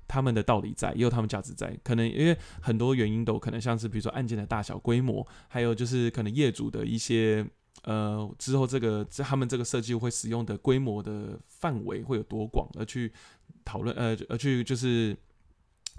[0.06, 1.76] 他们的道理在，也有他们价值在。
[1.82, 7.44] 可能因为很多原因都可能像是，比如说案件的大小、规模，还有就是可能业主的一些。
[7.84, 13.10] 呃，之后这个他们这个设计会使用的规模的范围会有多广，而去
[13.64, 15.16] 讨论，呃，而去就是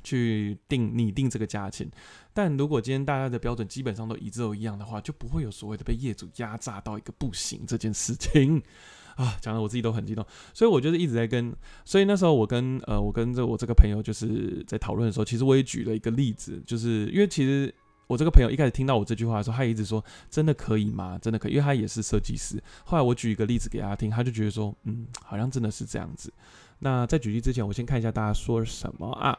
[0.03, 1.89] 去定拟定这个价钱。
[2.33, 8.61] 但如果今天大家的标准基本上都一致都一样的话，就不会有所谓的被业主压榨到一个不行这件事情
[9.17, 9.37] 啊。
[9.41, 11.51] 讲的我自己都很激动，所以我就是一直在跟，
[11.83, 17.73] 所以那时候我跟呃，我跟着我这个朋友就是在讨论的时候，其实我也举了一个例子，就是因为其实。
[18.11, 21.17] 我这个朋友一开始听到我这句话的时候，他一直说：“真的可以吗？
[21.21, 22.61] 真的可以？”因为他也是设计师。
[22.83, 26.29] 后来我举一个例子给他听，他就觉得说：“嗯，好像真的是这样子。”
[26.79, 29.37] 那在举例之前，我先看一下大家说什么啊？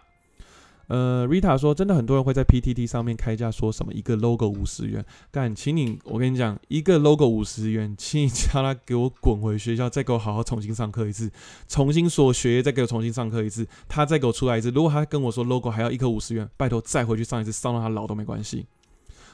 [0.88, 5.04] 呃，Rita 说，真的很多人会在 PTT 上面开价，说什么一个 logo 五十元。
[5.30, 11.30] 但，请你，我跟你讲，一个 logo 五十元，请你叫他给我滚回学校，再给我好好重新上课一次，
[11.68, 13.66] 重新说学业，再给我重新上课一次。
[13.88, 18.66] 他再给我出来一次，如果他跟我说 logo 还要一颗五十元，拜托再回去上一次，上到他老都没关系。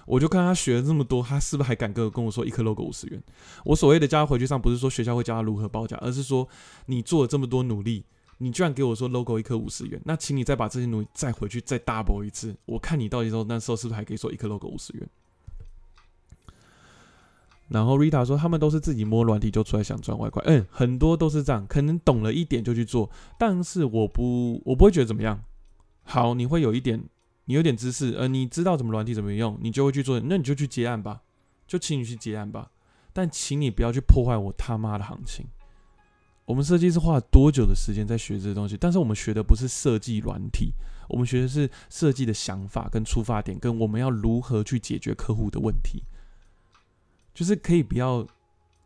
[0.06, 3.22] 我就看他学了这么多，他是不是还敢跟跟我说一颗 logo 五十元？
[3.64, 6.46] 我所谓的叫他回去上，不是说学校会教他如何报价，而是说
[6.86, 8.04] 你做了这么多努力。
[8.38, 15.08] 你居然给我说 logo 一颗五十元，那请你再把这些努力再回去再 double 一次，我看你到底说那时候是不是还可以说一颗 logo 五十元？
[17.68, 25.44] 然后 Rita 说他们都是自己摸软体就出来想赚外快，嗯，很多都是这样，可能懂了一点就去做，但是我不我不会觉得怎么样。
[26.04, 27.04] 好，你会有一点，
[27.44, 31.20] 你有点知识，呃，你知道怎么软体怎么用，你就会去做，那你就去接案吧，
[31.66, 32.70] 就请你去接案吧，
[33.12, 35.44] 但请你不要去破坏我他妈的行情。
[36.48, 38.74] 我们设计师花了多久的时间在学这些东西？
[38.74, 40.72] 但是我们学的不是设计软体，
[41.06, 46.02] 我们学的是设计的想法跟出发点，跟我们要如何去解决客户的问题。
[47.34, 48.26] 就是可以不要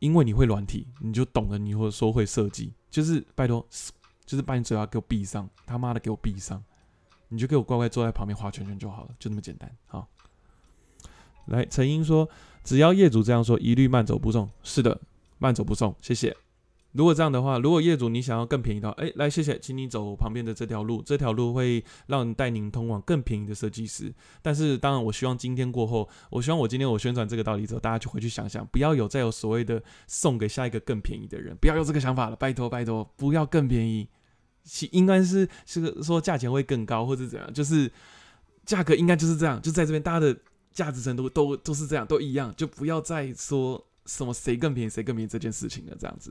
[0.00, 3.64] 因为你会软体，你就懂了，你或者说会设计，就是拜托，
[4.26, 6.60] 就是把你嘴巴给我闭上，他妈的给我闭上，
[7.28, 9.72] 你就给我乖乖坐在旁边画圈圈就好了，就那么简单。
[9.86, 10.08] 好，
[11.46, 12.28] 来，陈英说，
[12.64, 14.50] 只要业主这样说，一律慢走不送。
[14.64, 15.00] 是的，
[15.38, 16.36] 慢走不送，谢谢。
[16.92, 24.12] 如果这样的话，如果业主你想要更便宜的话，哎，来谢谢，请你走旁边的这条路，这条路会让带您通往更便宜的设计师。
[24.42, 34.06] 但是当然，我希望今天过后，我希望我今天我宣传这个道理之后，大家就回去想想，不要有再有所谓的送给下一个更便宜的人，不要有这个想法了，拜托拜托，不要更便宜，
[34.62, 37.90] 其应该是是说价钱会更高或者怎样，就是
[38.66, 40.36] 价格应该就是这样，就在这边大家的
[40.72, 46.30] 价值程度都都是这样，都一样，就不要再说什么谁更便宜谁更便宜这件事情了，这样子。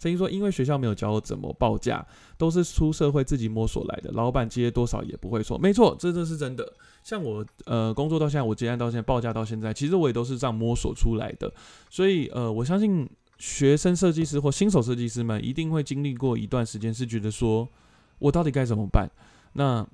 [0.00, 2.04] 曾经说，因为学校没有教我怎么报价，
[2.38, 4.10] 都是出社会自己摸索来的。
[4.12, 6.72] 老板接多少也不会错，没错，这这是真的。
[7.04, 11.52] 像我呃工作到现在，我接案到现在，报价到现在，其实我也都是这样摸索出来的。
[11.90, 13.06] 所以呃，我相信
[13.38, 17.68] 学生设计师或新手设计师们一定会经历过一段时间，是觉得说
[18.18, 19.06] 我到底该怎么办？
[19.52, 19.86] 那。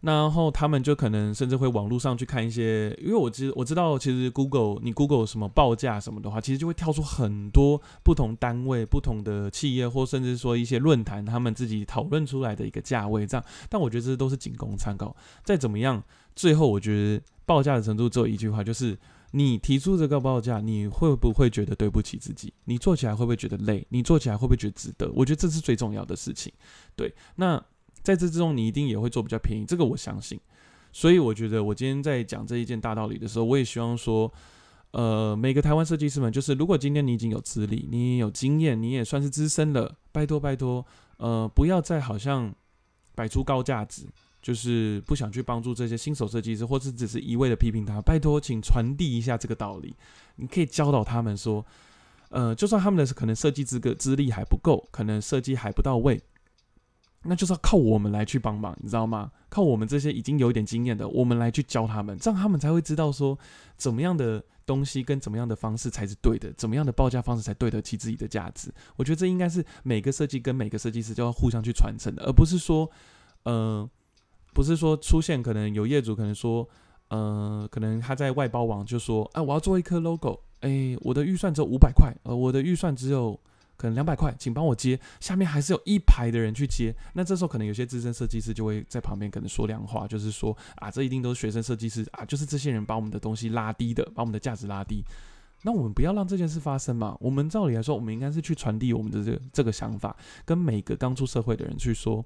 [0.00, 13.44] 然后他们就可能甚至会网络上去看一些，因为我知我知道，其实 Google 你 Google 什么报价什么的话，其实就会跳出很多不同单位、不同的企业，或甚至说一些论坛，他们自己讨论出来的一个价位这样。
[13.68, 15.14] 但我觉得这都是仅供参考。
[15.44, 16.02] 再怎么样，
[16.34, 18.98] 最后我觉得报价的程度只有一句话，就是
[19.32, 22.54] 你提出这个报价，你会不会觉得对不起自己？
[22.64, 23.86] 你做起来会不会觉得累？
[23.90, 25.10] 你做起来会不会觉得值得？
[25.14, 26.50] 我觉得这是最重要的事情。
[26.96, 27.62] 对，那。
[28.02, 30.40] 在这之中，你一定也会做比较便宜，这个我相信。
[30.92, 34.32] 所以我觉得，我今天在讲这一件大道理的时候，我也希望说，
[34.90, 40.84] 呃，每个台湾设计师们，就是如果今天你已经有资历，你也有经验，你也算是资深了，拜托拜托，
[41.18, 42.52] 呃，不要再好像
[43.14, 44.02] 摆出高价值，
[44.42, 48.00] 就是不想去帮助这些新手设计师，或是只是一味的批评他。
[48.02, 49.94] 拜托，请传递一下这个道理，
[50.34, 51.64] 你可以教导他们说，
[52.30, 56.20] 呃，就算他们的可能设计资格资历还不够，可能设计还不到位。
[57.22, 59.30] 那就是要靠我们来去帮忙，你知道吗？
[59.50, 63.38] 靠我们这些已经有一点经验的，我们来去教他们，这样他们才会知道说，
[63.76, 68.72] 怎么样的东西跟怎么样的方式才是对的，怎么样的报价方式才对得起自己的价值。
[68.96, 72.90] 我觉得这应该是每个设计跟每个设计师就要互相去传承的，而不是说，
[73.42, 73.86] 呃，
[74.54, 76.66] 不是说出现可能有业主可能说，
[77.08, 83.38] 呃，可能他在外包网就说，哎，我要做一颗 logo，哎，我的预算只有五百块，呃，我的预算只有。
[83.80, 85.00] 可能两百块，请帮我接。
[85.20, 95.02] 下面还是有一排的人去接，那这时候可能有些资深设计师就会在旁边可能说两话，就是说啊，这一定都是学生设计师啊，就是这些人把我们的东西拉低的，把我们的价值拉低。
[95.62, 97.16] 那我们不要让这件事发生嘛。
[97.20, 100.14] 我们照理来说，我们应该是去传递我们的这个这个想法，
[100.44, 102.22] 跟每个刚出社会的人去说，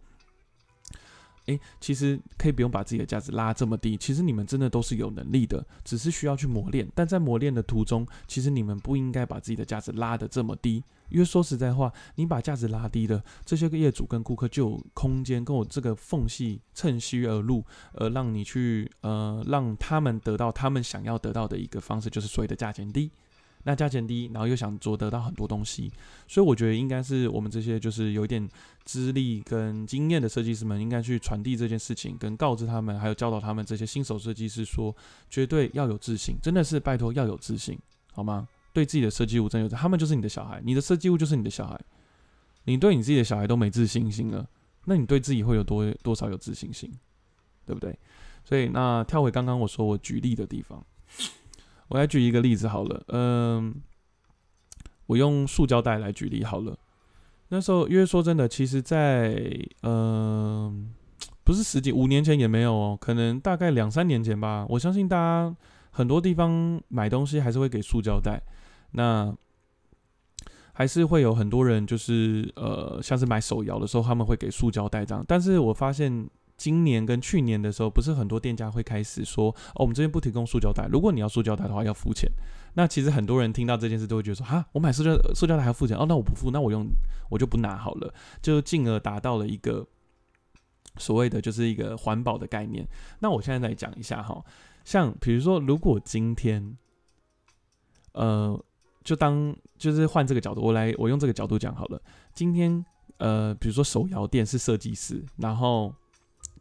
[1.46, 3.96] 诶，其实可以不用把自己的价值拉这么低。
[3.96, 6.88] 其实你们真的都是有能力的，只是需要去磨练。
[6.94, 10.82] 但在磨练的途中，其实你们不应该把自己的价值拉得这么低。
[11.10, 23.10] 因为说实在话，你把价值拉低了，这些个业主跟顾客就有空间跟我这个缝隙趁虚而入，而，让你去呃让他们得到他们想要得到的一个方式，就是所谓的价钱低。
[23.64, 25.90] 那价钱低，然后又想做得到很多东西，
[26.28, 28.46] 所以我觉得应该是我们这些就是有一点
[28.84, 34.94] 资历跟经验的设计师们，应该去传递这件事情，跟告知他们，还有教导他们这些新手设计师说，
[35.30, 37.78] 绝对要有自信，真的是拜托要有自信，
[38.12, 38.46] 好吗？
[38.72, 41.80] 对自己的设计物真有，他们就是你的小孩，你的设计物就是你的小孩，
[42.64, 44.46] 你对你自己的小孩都没自信心了，
[44.84, 46.92] 那你对自己会有多多少有自信心，
[47.64, 47.98] 对不对？
[48.44, 50.84] 所以那跳回刚刚我说我举例的地方。
[51.88, 53.74] 我来举一个例子好了，嗯，
[55.06, 56.76] 我用塑胶袋来举例好了。
[57.48, 59.38] 那时候，因为说真的，其实，在
[59.82, 60.92] 嗯，
[61.44, 64.66] 不是十几五年前也没有哦，可能大概两三年前吧。
[64.68, 65.54] 我相信大家
[65.90, 68.42] 很多地方买东西还是会给塑胶袋，
[68.92, 69.32] 那
[70.72, 75.24] 还是会有很多人就是呃，像是买手摇的时候，他们会给塑胶袋这样。
[75.28, 76.28] 但是我发现。
[76.56, 82.30] 今年跟去年的时候，不是很多店家会开始说：“哦，我们这边不提供塑胶袋，如果你要塑胶袋的话，要付钱。”
[82.74, 85.96] 那其实很多人听到这件事都会觉得说：“哈，我买塑胶塑胶袋还要付钱？
[85.96, 86.86] 哦，那我不付，那我用
[87.28, 89.84] 我就不拿好了。”就进而达到了一个
[90.96, 92.86] 所谓的就是一个环保的概念。
[93.18, 94.42] 那我现在来讲一下哈，
[94.84, 96.76] 像比如说，如果今天，
[98.12, 98.58] 呃，
[99.02, 102.00] 就当就是换这个角度，我来我用这个角度讲好了。
[102.32, 102.84] 今天
[103.18, 105.92] 呃，比如说手摇店是设计师，然后。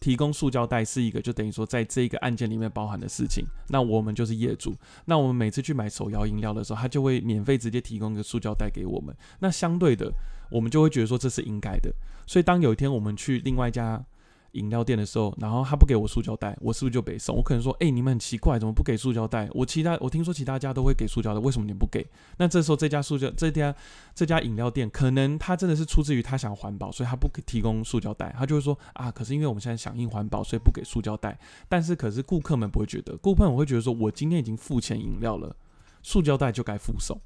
[0.04, 3.46] 提供塑胶袋是一个，就等于说在这个案件里面包含的事情。
[3.70, 4.76] 那我们就是业主，
[5.06, 9.16] 那我们每次去买手摇饮料的时候，他就会免费直接提供一个塑胶袋给我们。
[9.40, 10.12] 那相对的，
[10.52, 11.90] 我们就会觉得说这是应该的。
[12.28, 14.04] 所以当有一天我们去另外一家。
[14.54, 17.36] 饮料店的时候，然后他不给我塑胶袋，我是不是就被送？
[17.36, 19.48] 我可能说，哎，你们很奇怪，怎么不给塑胶袋？
[19.54, 22.06] 我其他我听说其他家都会给塑胶的，为什么你不给？
[22.38, 23.76] 那这时候这家塑胶这家
[24.16, 31.38] 这家饮料店，可能他真的是出自于他想环保，所以他不提供塑胶袋，他就会说啊，可是因为我们现在响应环保，所以不给塑胶袋。
[31.68, 35.56] 但是可是顾客们不会觉得，顾客们会觉得说我今天已经付钱饮料了，
[36.02, 37.20] 塑胶袋就该附送。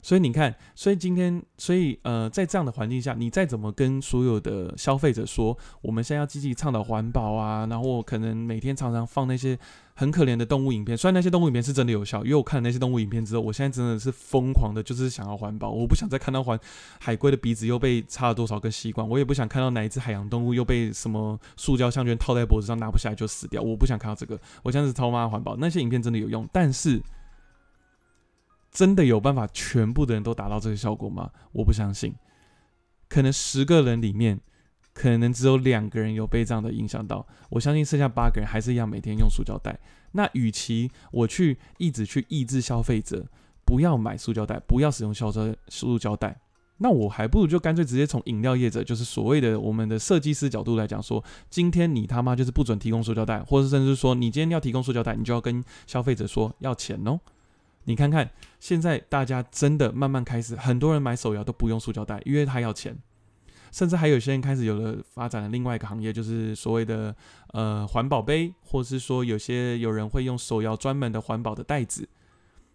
[0.00, 9.58] 所以你看，所以今天，所以呃，在这样的环境下，你再怎么跟所有的消费者说，我们现在要积极倡导环保啊，然后可能每天常常放那些
[9.94, 16.58] 很可怜的动物影片，虽然那些动物影片是真的有效，因为我看了那些动物影片之后，我现在真的是疯狂的，就是想要环保，我不想再看到环
[17.00, 27.02] 海龟的鼻子又被插了多少根吸管，我也不想看到哪一只海洋动物又被什么塑胶项圈套在脖子上拿不下来就死掉，我不想看到这个，我现在是超妈环保，那些影片真的有用，但是。
[28.70, 31.30] 真的有办法全部的人都达到这个效果吗？
[31.52, 32.14] 我不相信。
[33.08, 34.38] 可能十个人里面，
[34.92, 37.26] 可能只有两个人有被这样的影响到。
[37.50, 39.78] 我相信剩下八个人还是一样每天用塑胶袋。
[40.12, 43.26] 那与其我去一直去抑制消费者
[43.64, 46.40] 不要买塑胶袋，不要使用消胶塑胶袋，
[46.78, 57.20] 那我还不如就干脆直接从饮料业者，就是所谓的我们的设计师角度来讲，说今天你他妈就是不准提供塑胶袋，或者甚至说你今天要提供塑胶袋，你就要跟消费者说要钱哦。
[57.88, 58.30] 你看看，
[58.60, 62.94] 现在大家真的慢慢开始，很多人买手摇都不用塑胶袋，因为他要钱。
[63.72, 67.16] 甚至还有些人开始有了发展了另外一个行业，就是所谓的
[67.54, 72.06] 呃环保杯，或是说有些有人会用手摇专门的环保的袋子，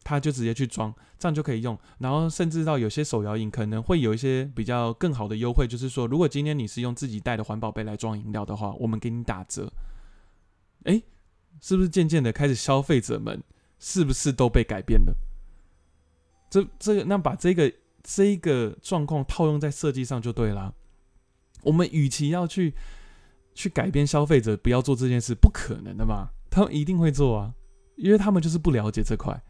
[0.04, 1.78] 他就直接去装，这样就可以用。
[2.00, 9.72] 然后甚至到有些手摇饮可能会有一些比较更好的优惠，就是说如果今天你是用自己带的环保杯来装饮料的话，我们给你打折。
[10.86, 11.04] 诶，
[11.62, 13.44] 是不是渐渐的开始消费者们？
[13.86, 15.14] 是不是都被改变了？
[16.50, 17.70] 这这个，那把这个
[18.02, 20.74] 这个状况套用在设计上就对了。
[21.64, 22.74] 我们与其要去
[23.54, 27.54] 去改变消费者不要做这件事，不可能的嘛，他们一定会做啊，
[27.98, 29.44] 因为他们就是不了解这块。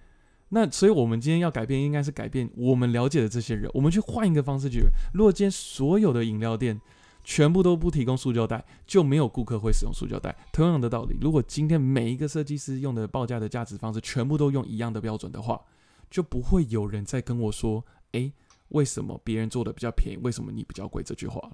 [0.50, 4.88] 那所以，我们今天要改变，应该是改变我们了解的这些人，我们去换一个方式去。
[5.14, 6.82] 如果今天所有的饮料店，
[7.24, 10.36] 全部都不提供塑胶袋，就没有顾客会使用塑胶袋。
[10.52, 15.62] 同样的道理，如果今天每一个设计师用的报价的价值方式全部都用一样的标准的话，
[16.10, 18.32] 就不会有人再跟我说：“诶，
[18.70, 21.52] 为什么别人做的比较便宜，为什么你比较贵？”这句话。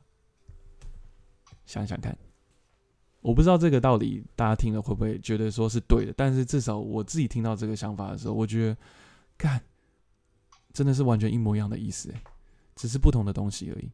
[1.66, 2.18] 想想看，
[3.22, 8.78] 我不知道这个道理大家听了会不会觉得说是对的，但是至少我自己听到这个想法的时候，我觉得，
[9.38, 9.62] 看，
[10.74, 12.12] 真的是完全一模一样的意思，
[12.76, 13.92] 只是不同的东西而已。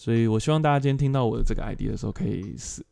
[0.00, 2.82] 所以，我希望大家今天听到我的这个 idea 的时候，可以思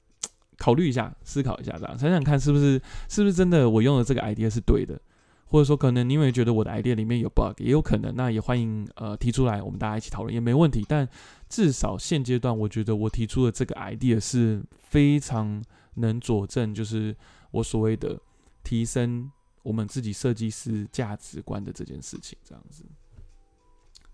[0.58, 2.78] 考虑一下、思考一下，这样想想看，是不是
[3.08, 5.00] 是不是真的我用的这个 idea 是对的，
[5.46, 10.84] 或者说可能你会觉得我的 idea 里面有 bug，也有可能，那也欢迎呃提出来，我们大家一起讨论也没问题。
[10.86, 11.08] 但
[11.48, 17.16] 至少现阶段，我觉得我提出的这个 idea 是非常能佐证，就是
[17.52, 18.20] 我所谓的
[18.62, 19.32] 提升
[19.62, 22.84] 我们自己设计师价值观的这件事情，这样子。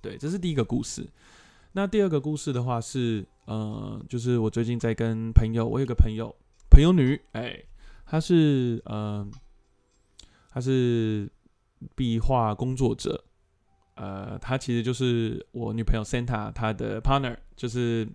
[0.01, 1.05] 对，这是第一个故事。
[1.77, 6.33] 那第二个故事的话是，呃，就是我最近在跟朋友，我有个朋友，
[6.71, 7.61] 朋友女，哎，
[8.07, 9.29] 她是，呃，
[10.49, 11.29] 她是
[11.97, 13.25] 壁画工作者，
[13.97, 18.09] 呃，她其实就是我女朋友 Santa 她的 partner，就是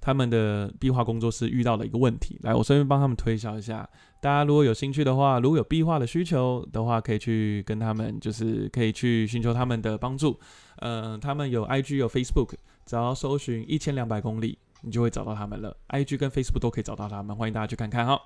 [0.00, 3.88] 他们的壁画工作室遇到了一个问题，来，我顺便帮他们推销一下。
[4.20, 10.38] 大家如果有兴趣的话，如果有壁画的需求的话，可以去跟他们，就是可以去寻求他们的帮助。
[10.78, 12.54] 呃，他们有 IG 有 Facebook，
[12.84, 15.76] 只要搜寻一千两百公里，你就会找到他们了。
[15.88, 18.20] IG 跟 Facebook 都可以找到他们，欢迎大家去看看哈。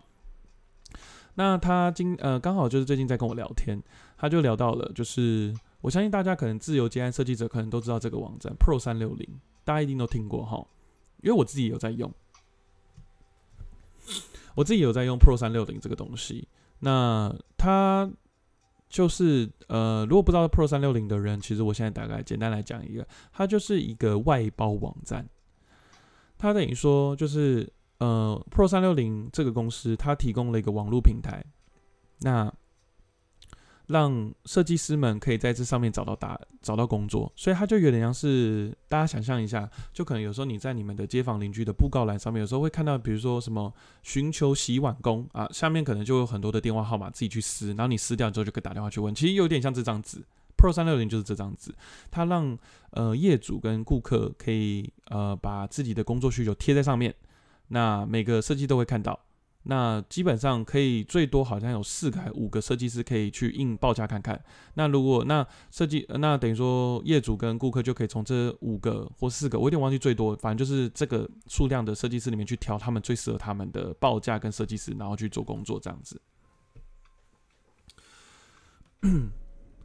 [1.34, 3.80] 那他今呃刚好就是最近在跟我聊天，
[4.16, 9.28] 他就聊到了，就是我相信大家可能自由接案设计者可能都知道这个网站 Pro 三六零，
[9.64, 10.66] 大家一定都听过哈，
[11.22, 12.12] 因为我自己有在用。
[14.61, 16.46] 我自己有在用 Pro 三六零这个东西，
[16.80, 18.11] 那它
[18.90, 25.26] 就是呃，如果不知道 Pro 三六零的人，其实我现在大概简单来讲一个，它就是一个外包网站。
[26.36, 31.42] 它等于说就是呃，Pro 三六零这个公司，它提供了一个网络平台，
[32.18, 32.49] 那。
[33.91, 43.72] 让设计师们可以在这上面找到答找到工作，所以它就有点像是大家想象一下，就可能有时候你在你们的街坊邻居的布告栏上面，有时候会看到，比如说什么
[44.03, 49.12] 寻求洗碗工啊，下面可能就有很多的电话号码，自己去撕，然后你撕掉之后就可以打电话去问。
[49.14, 50.18] 其实有点像这张纸
[50.57, 51.74] ，Pro 三六零就是这张纸，
[52.11, 52.57] 它让
[52.91, 57.14] 呃业主跟顾客可以呃把自己的工作需求贴在上面，
[57.68, 59.18] 那每个设计都会看到。
[59.64, 64.42] 那基本上可以最多好像有四个还、五个设计师可以去印报价看看。
[64.74, 76.20] 那如果那设计那等于说业主跟顾客就可以从这五个或四个，我有点忘记最多，反正就是这个数量的设计师里面去挑他们最适合他们的报价跟设计师，然后去做工作这样子。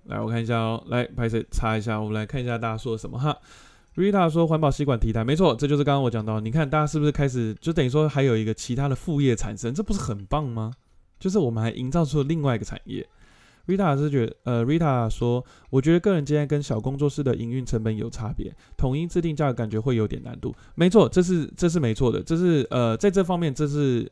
[0.05, 3.37] 来，我看一下哦，来拍摄查一下，我们来看一下大家说什么哈。
[3.95, 6.41] Rita 说：“环保吸管题材，没错，这就是刚刚我讲到。
[6.41, 9.73] 你看，大家是不是开始就等于说还有一个其他的副业产生？
[9.73, 10.73] 这不是很棒吗？
[11.17, 13.07] 就是我们还营造出了另外一个产业。
[13.67, 24.11] ”Rita 是觉，呃，Rita 说：“我觉得个人经验跟小工作室的营运成本有差别，统一制定价格感觉会有点难度。”没错，这是这是没错的，这是呃，在这方面这是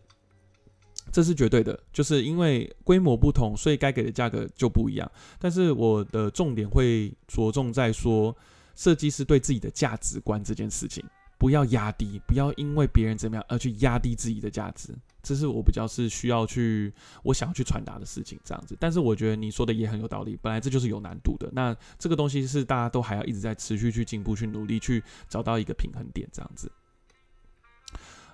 [1.11, 5.11] 这是绝对的，就是因为规模不同，所以该给的价格就不一样。
[5.37, 8.33] 但是我的重点会着重在说。
[8.75, 11.03] 设计师对自己的价值观这件事情，
[11.37, 16.93] 不要压低，不要因为别人怎么样而去压低自己的价值，这是我比较是需要去，
[17.23, 18.75] 我想要去传达的事情，这样子。
[18.79, 26.71] 但是我觉得你说的也很有道理，本来这就是有难度的，那这个东西是大家都还要一直在持续去进步、去努力、去找到一个平衡点，这样子。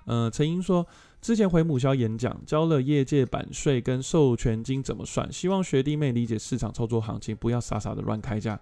[0.06, 0.86] 呃，陈英说，
[1.20, 8.58] 之前回母校演讲，教了业界版税跟授权金怎么算，希望学弟妹理解市场操作行情，不要傻傻的乱开价。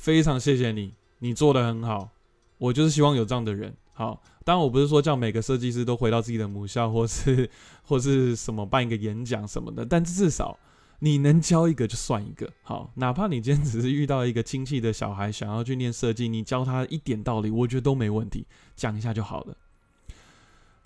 [0.00, 2.08] 非常谢谢你，你做的很好。
[2.56, 3.76] 我就是希望有这样的人。
[3.92, 7.50] 好，当然我不是说叫每个设计师都回到自己的母校， 或是
[7.82, 9.84] 或是什么办一个演讲什么的。
[9.84, 10.58] 但至少
[11.00, 12.50] 你能教一个就算一个。
[12.62, 19.54] 好，哪怕你今天只是遇到一个亲戚的小孩想要去念设计，你教他一点道理，我觉得都没问题，讲一下就好了。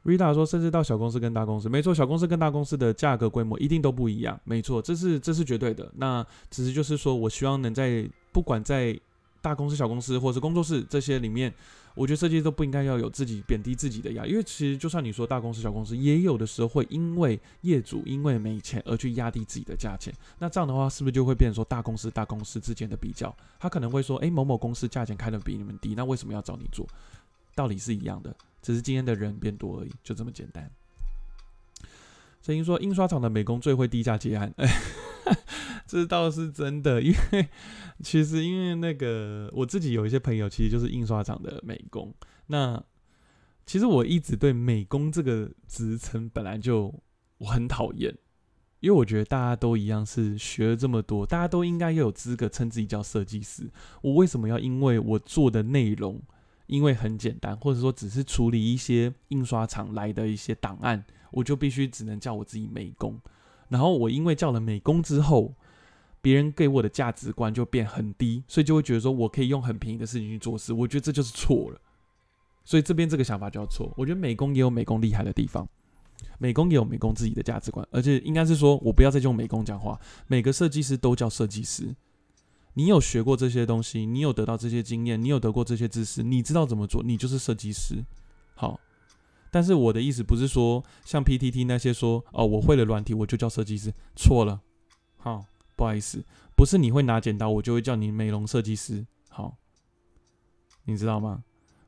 [0.05, 5.90] Rita 说，甚至到小公司跟大公司，没错，小公司跟大公司的价格规模一定都不一样，没错，这是这是绝对的。
[5.96, 8.09] 那只是就是说我希望能在。
[8.34, 8.98] 不管在
[9.40, 11.55] 大公司、小公司，或者是工作室这些里面，
[11.94, 20.12] 我觉得设计师都不应该要有自己贬低自己的压，因为其实就算你说大公司、小公司，也有的时候会因为业主因为没钱而去压低自己的价钱。
[20.40, 23.32] 那这样的话，是不是就会变成说大公司、大公司之间的比较？
[23.61, 26.84] 他可能会说：“诶，某某公司价钱开的比你们低，那为什么要找你做？”
[27.55, 28.34] 道理是一样的，
[28.65, 30.71] 只是今天的人变多而已，就这么简单。
[32.41, 34.55] 声音说，印刷厂的美工最会低价结案，
[35.87, 37.03] 这倒是真的。
[37.03, 37.49] 因为
[38.03, 42.15] 其实因为那个我自己有一些朋友，其实就是印刷厂的美工。
[42.47, 42.83] 那
[43.67, 47.03] 其实我一直对美工这个职称本来就
[47.37, 48.17] 我很讨厌，
[48.81, 53.71] 因为我觉得大家都一样是学了这么多，大家都应该要有资格称自己叫设计师。
[54.01, 56.23] 我为什么要因为我做的内容，
[56.67, 61.05] 因为很简单，或者说只是处理一些印刷厂来的一些档案？
[61.31, 63.21] 我就必须只能叫我自己美工，
[63.69, 65.53] 然后我因为叫了美工之后，
[66.21, 71.81] 别人给我的价值观就变很低，所以就会觉得说我可以用很便宜的事情去做事，我觉得这就是错了。
[72.65, 73.93] 所以这边这个想法就要错。
[73.97, 75.69] 我觉得美工也有美工厉害的地方。
[76.39, 81.95] 美工也有美工自己的价值观，而且应该是说，我不要再用美工讲话，每个设计师都叫设计师。
[82.75, 88.05] 你有学过这些东西，你有得到这些经验，你有得过这些知识，你知道怎么做，你就是设计师。
[88.55, 88.79] 好，
[89.51, 94.61] 但是我的意思不是说像 PTT 那些说哦，我会了软体我就叫设计师，错了。
[95.16, 95.45] 好，
[95.77, 96.25] 不好意思，
[96.57, 99.07] 不是你会拿剪刀我就会叫你美容设计师。
[99.29, 99.57] 好，
[100.85, 101.43] 你知道吗？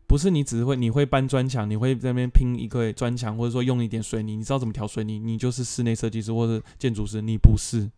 [0.09, 7.21] 不是你只会你会搬砖墙，你会在那边拼一个砖墙，或者说用一点水泥，你知道怎么调水泥，你就是室内设计师或者建筑师。
[7.21, 7.91] 你不是，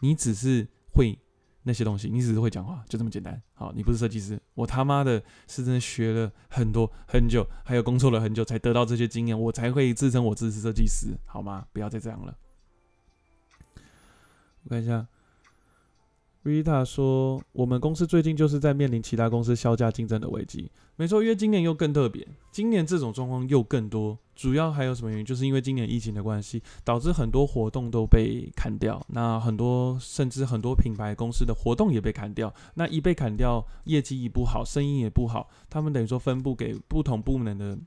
[0.00, 1.18] 你只是会
[1.62, 3.40] 那些东西，你只是会讲话，就这么简单。
[3.54, 11.66] 好，你不是设计师，我他妈的是真的学了很多很久，还有工作了很久才得到这些经验，我才会自称我自己是设计师，好吗？
[11.72, 12.36] 不要再这样了。
[14.64, 15.06] 我看一下。
[16.44, 20.68] Rita 说：“我们公司最近就是在面临其他公司销价竞争的危机。
[20.96, 24.18] 没错，因为今年又更特别，今年这种状况又更多。
[24.34, 25.24] 主要还有什么原因？
[25.24, 29.00] 就是因为今年疫情的关系，导致很多活动都被砍掉。
[29.10, 32.52] 那很多甚至很多品牌公司的活动也被砍掉。
[32.74, 37.78] 那一被砍掉，业绩一不好，生意也不好，他们等于说分布给不同部门的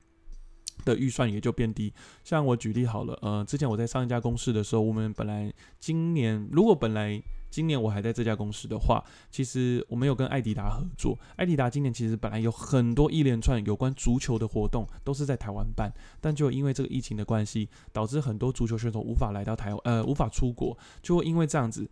[0.86, 1.94] 的预算也就变低。
[2.24, 7.22] 像我举例好了，呃，之前我在上一家公司的时候，我们本来今年如果本来。
[7.56, 9.02] 今年我还在这家公司的话，
[9.32, 11.18] 其实我没有跟艾迪达合作。
[11.38, 15.90] 艾迪达今年其实本来有很多一连串有关足球的活动，都是在台湾办，
[16.20, 21.90] 但就因为这个疫情的关系，导致很多足球选手无法来到台湾，呃，无法出国，就会因为这样子，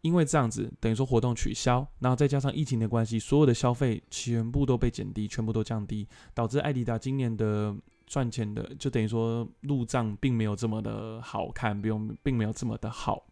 [0.00, 7.72] 因为这样子，等于说活动取消，然后再加上疫情的关系，所有的消费全部都被减低，全部都降低，导致艾迪达今年的
[8.04, 13.24] 赚钱的，就等于说入账并没有这么的好看，不用，并没有这么的好。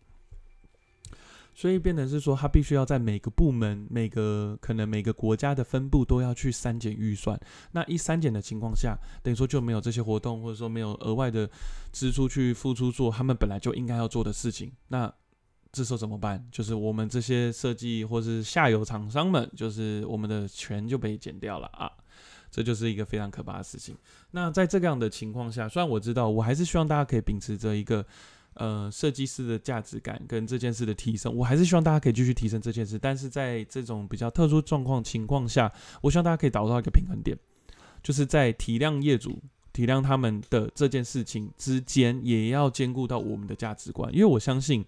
[1.54, 7.38] 所以变成是说，他必须要在每个部门、每个可能每个国家的分部都要去删减预算。
[7.72, 11.48] 那一删减的情况下，等于说就没有这些活动，或者说没有额外的
[11.92, 14.72] 支出去付出做他们本来就应该要做的事情。
[14.88, 15.12] 那
[15.70, 16.42] 这时候怎么办？
[16.50, 21.92] 就是我们这些设计或是下游厂商们，就是我们的权就被减掉了啊！
[22.50, 23.94] 这就是一个非常可怕的事情。
[24.30, 28.04] 那在这样的情况下，虽然我知道，我还是希望大家可以秉持着一个。
[28.54, 32.98] 呃，设计师的价值感跟这件事的提升，我还是希望大家可以继续提升这件事。
[32.98, 35.72] 但是在这种比较特殊状况情况下，
[36.02, 37.34] 我希望大家可以找到一个平衡点，
[38.02, 39.42] 就是在体谅业主、
[39.72, 44.12] 体谅他们的这件事情之间，也要兼顾到我们的价值观。
[44.12, 44.84] 因为我相信，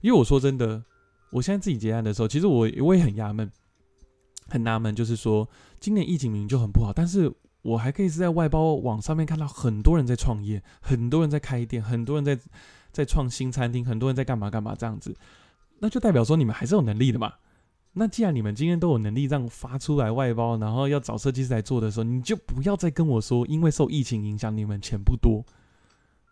[0.00, 0.82] 因为我说真的，
[1.30, 3.52] 我现在自己结案的时候，其实我我也很纳闷，
[4.48, 5.46] 很纳闷，就是说
[5.78, 7.30] 今年疫情明明就很不好，但是
[7.60, 12.40] 我还可以是在外包网上面看到很多人在创业，很多人在开店，很多人在。
[12.94, 15.14] 在创新餐厅，很多人在干嘛干嘛这样子，
[15.80, 17.32] 那就代表说你们还是有能力的嘛。
[17.92, 25.44] 那既然你们今天都有能力这样发出来外包，然后要找设计师来做的时候，你就不要再跟我说，因为受疫情影响，你们钱不多。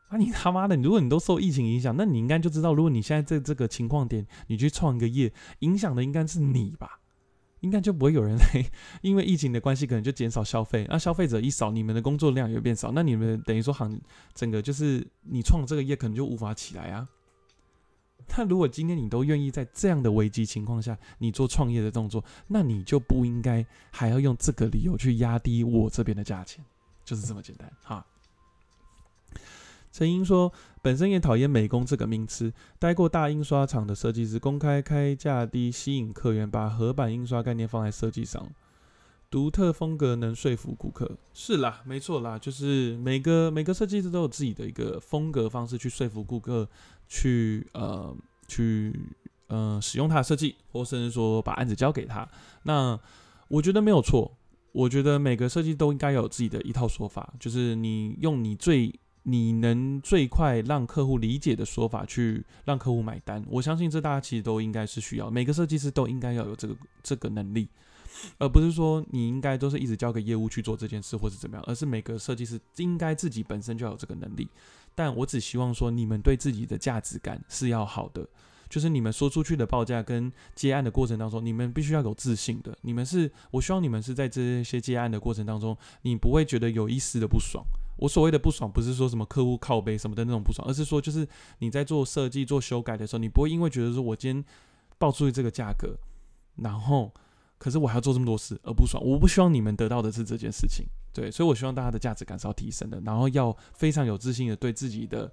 [0.09, 0.77] 啊，你他妈的！
[0.77, 7.01] 如果你都受疫情影响，那你应该就知道，如果你现在在这个情况点，你去创一个业，影响的应该是你吧。
[7.63, 8.71] 应该就不会有人来，
[9.03, 10.87] 因为疫情的关系，可能就减少消费。
[10.89, 12.93] 那消费者一少，你们的工作量也变少。
[12.93, 13.99] 那你们等于说行
[14.35, 17.09] 整个就是你创这个业，可能就无法起来啊。
[18.37, 26.65] 那如果今天你都愿意在这样的危机情况下，你做创业的动作，那你就不应该还要用这个理由去压低我这边的价钱，
[27.05, 28.07] 就是这么简单哈。
[29.93, 32.51] 陈英说：“本身也讨厌美工这个名词。
[32.79, 38.51] 待过大印刷厂的设计师，公开开价低，吸引客源，把合版印刷概念放在设计上，
[39.31, 41.19] 独特风格能说服顾客。
[41.35, 46.67] 是啦，没错啦，就是每个每个设计师都有自己的一个风格方式去说服顾客，
[47.07, 48.17] 去呃
[48.49, 48.99] 去
[49.49, 52.27] 呃使用他的设计，或甚至说把案子交给他。
[52.63, 52.99] 那
[53.49, 54.33] 我觉得没有错，
[54.73, 58.91] 我觉得每个设计都应该有自己的一套说法，就是你用你最。”
[59.25, 67.69] 你能最快让客户理解的说法去让客户买单，我相信这大家其实都应该是需要，每个设计师都应该要有这个这个能力，
[68.39, 74.49] 而不是说你应该都是一直交给业务去做这件事或者怎么样，而是每个设计师应该自己本身就要有这个能力。
[74.95, 78.29] 但我只希望说你们对自己的价值感是要好的，
[78.69, 82.77] 就是你们说出去的报价跟接案的过程当中，你们必须要有自信的。
[82.83, 87.65] 你们是，我希望你们是在这些接案的过程当中，你不会觉得有一丝的不爽。
[88.03, 91.27] 我所谓的不爽，不是说什么客户靠背什么的那种不爽，而是说，就是
[91.61, 94.45] 你在做设计、做修改的时候，你不会因为觉得说我今天
[94.99, 95.97] 报出去这个价格，
[96.57, 97.13] 然后
[97.59, 99.01] 可是我还要做这么多事而不爽。
[99.05, 105.33] 我不希望你们得到的是这件事情，对，所以我希望大家的价值感是要提升的，然后要非常有自信的对自己的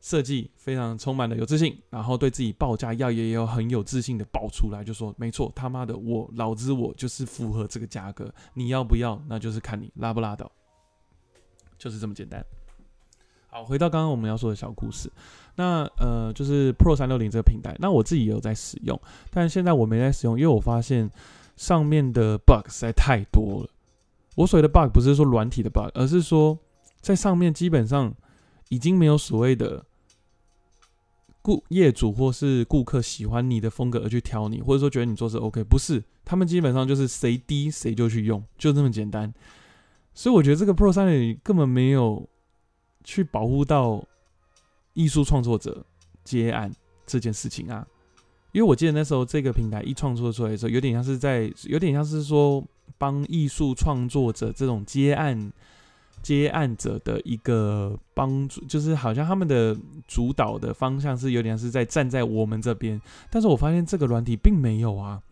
[0.00, 10.50] 设计非常充满了有自信，然后对自己报价要也有很有自信的报出来，就说没错，他妈的我老子我就是符合这个价格，你要不要那就是看你拉不拉倒。
[11.80, 12.44] 就是这么简单。
[13.48, 15.10] 好，回到刚刚我们要说的小故事，
[15.56, 19.00] 那呃，就是 Pro 三六零这个平台，那我自己也有在使用，
[19.30, 21.10] 但现在我没在使用，因为我发现
[21.56, 23.70] 上面的 bug 实在太多了。
[24.36, 26.56] 我所谓的 bug 不是说软体的 bug，而是说
[27.00, 28.14] 在上面基本上
[28.68, 29.84] 已经没有所谓的
[31.42, 39.34] 顾业主或是顾客喜欢你的风格而去挑你，或者说觉得你做是 OK，不是，他们基本上就是谁低谁就去用，就这么简单。
[40.14, 42.28] 所以我觉得这个 Pro 三零根本没有。
[43.02, 44.04] 去保护到
[44.92, 45.82] 艺术创作者
[46.22, 46.70] 接案
[47.06, 47.84] 这件事情啊，
[48.52, 52.62] 因为我记得那时候这个平台一创作出来的时候，有点像是在，有点像是说
[52.98, 55.50] 帮艺术创作者这种接案
[56.22, 59.74] 接案者的一个帮助，就是好像他们的
[60.06, 63.00] 主导的方向是有点像是在站在我们这边，
[63.30, 65.22] 但是我发现这个软体并没有啊，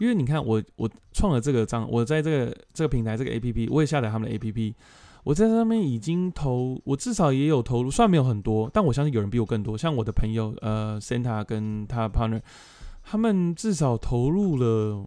[0.00, 4.74] 因为你看我我创了这个账，我在这个这个平台这个 A P P，我也下载他们的 A P P。
[5.22, 9.76] 我在上面已经投，我至少也有投入，虽然没有很多，但我相信有人比我更多。
[9.76, 12.40] 像我的朋友，呃，Santa 跟他 partner，
[13.04, 15.06] 他们至少投入了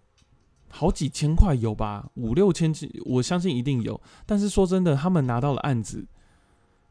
[0.70, 2.72] 好几千块有吧，五六千，
[3.06, 4.00] 我相信一定有。
[4.28, 6.06] 但是说真的，他们拿到了案子，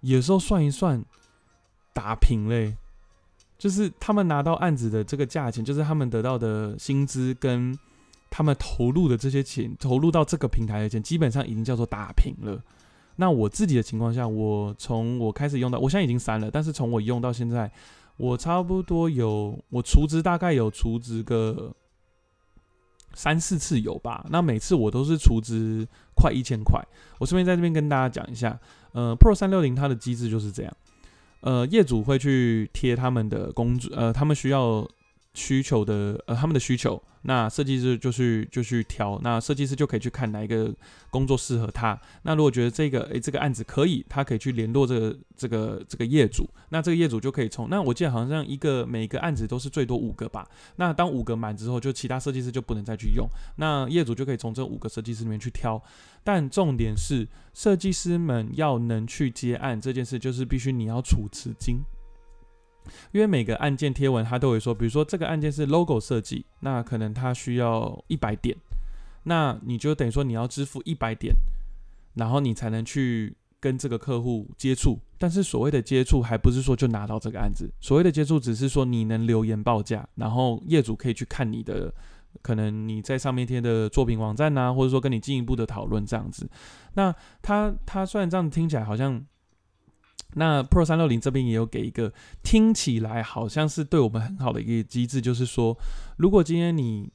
[0.01, 1.05] 有时候算一算，
[1.95, 2.77] 打平嘞，
[3.57, 7.79] 就是他们拿到案子的这个价钱，就是他们得到的薪资跟
[8.33, 12.59] 他们投入的这些钱，投入到这个平台的钱，基本上已经叫做打平了。
[13.17, 17.71] 那我自己的情况下，我从我开始用到，我现在已经删了，但是从我用到现在，
[18.17, 21.75] 我差不多有我储值大概有储值个
[23.13, 24.25] 三四次有吧。
[24.31, 26.83] 那每次我都是储值快一千块。
[27.19, 28.59] 我顺便在这边跟大家讲一下，
[28.93, 30.75] 呃，Pro 三六零它的机制就是这样，
[31.43, 34.89] 呃，业主会去贴他们的工作，呃，他们需要
[35.35, 37.03] 需求的，呃，他们的需求。
[37.25, 40.75] 那设计师就去就去挑，那设计师就可以去看哪一个
[41.09, 41.97] 工作适合他。
[42.23, 46.45] 那如果觉得这个诶这个案子可以，他可以去联络这个这个这个业主。
[46.71, 50.45] 那这个业主就可以从那我记得好像一个每个案子都是最多五个吧。
[50.75, 53.25] 那当五个满之后，就其他设计师就不能再去用。
[53.57, 55.81] 那业主就可以从这五个设计师里面去挑。
[56.25, 61.79] 但重点是设计师们要能去接案这件事，就是必须你要储资金。
[63.13, 68.57] 因为每个案件贴文，他都会说，比如说这个案件是 logo 设计，那可能他需要一百点，
[69.25, 71.35] 那你就等于说你要支付一百点，
[72.15, 74.99] 然后你才能去跟这个客户接触。
[75.19, 81.93] 但是所谓的接触，还不是说就拿到这个案子，所谓的接触只是说你能留言报价，然后业主可以去看你的，
[82.43, 86.49] 可能你在上面贴的作品网站呐，或者说跟你进一步的讨论这样子。
[86.95, 89.25] 那他他虽然这样听起来好像。
[90.35, 92.13] 那 Pro 三六零这边也有给一个
[92.43, 95.77] 听起来好像是对我们很好的一个机制，就是说，
[96.17, 97.11] 如果今天你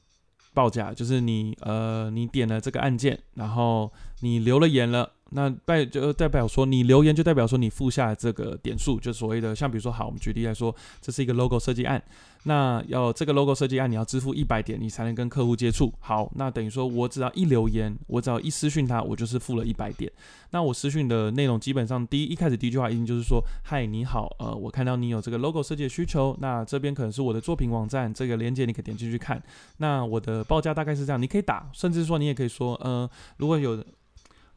[0.54, 5.12] 报价，就是你呃你点了这个按键，然后你留了言了。
[5.30, 12.02] 那代就代表说，你留言就代表说你付下这个点数，就所谓的像比如说，好，我们举例来说，这是一个 logo 设计案，
[12.44, 15.92] 那要这个 logo 设计案，你要支付一百点，你才能跟客户接触。
[16.00, 20.10] 好，那等于说我只要一留言，我只要一私讯他，我就是付了一百点。
[20.50, 29.42] 那我私讯的内容基本上第一一开始第一句话一定就是说，嗨，你好，呃，我看到你有这个 logo 设计的需求，那这边可能是我的作品网站，这个链接你可以点进去看。
[29.76, 33.84] 那我的报价大概是这样，你可以打，甚至说你也可以说，呃，如果有。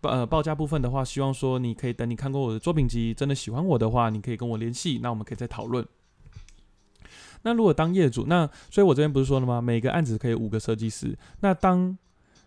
[0.02, 5.86] 呃，报价部分的话，希望说你可以等你看过我的作品集，真的喜欢我的话，你可以跟我联系，那我们可以再讨论。
[7.44, 9.62] 那如果当业主，那所以我这边不是说了吗？
[9.62, 11.18] 每个案子可以五个设计师。
[11.42, 11.98] 那当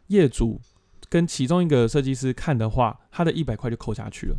[0.09, 0.61] 业主
[1.09, 4.37] 跟其中一个设计师看的话，他的一百块就扣下去了。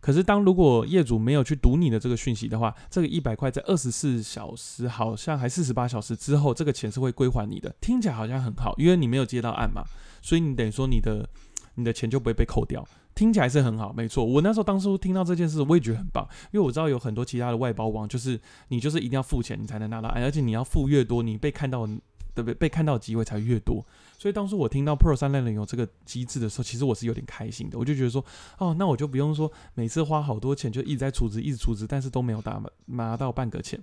[0.00, 7.74] 可是当如果业主没有去读你的这个讯息的话，这个一百块在二十四小时，好像还四十八小时之后，这个钱是会归还你的。
[7.80, 9.82] 听起来好像很好，因为你没有接到案嘛，
[10.22, 11.28] 所以你等于说你的。
[11.74, 14.24] 你的钱就不会被扣掉，听起来是很好，没错。
[14.24, 21.86] 我那时候当初听到这件事，我也觉得很棒，因为我知道有很多其他的外包网，就是你就是一定要付钱，你才能拿到，而且你要付越多，你被看到
[22.34, 23.84] 的被被看到的机会才越多。
[24.18, 28.24] 所以当初我听到 Pro 三六零有这个机制的时候，其实我是有点开心的，我就觉得说，
[28.58, 33.78] 哦，那我就不用说每次花好多钱就一直在储值，一直储值，但是都没有拿拿到半个钱。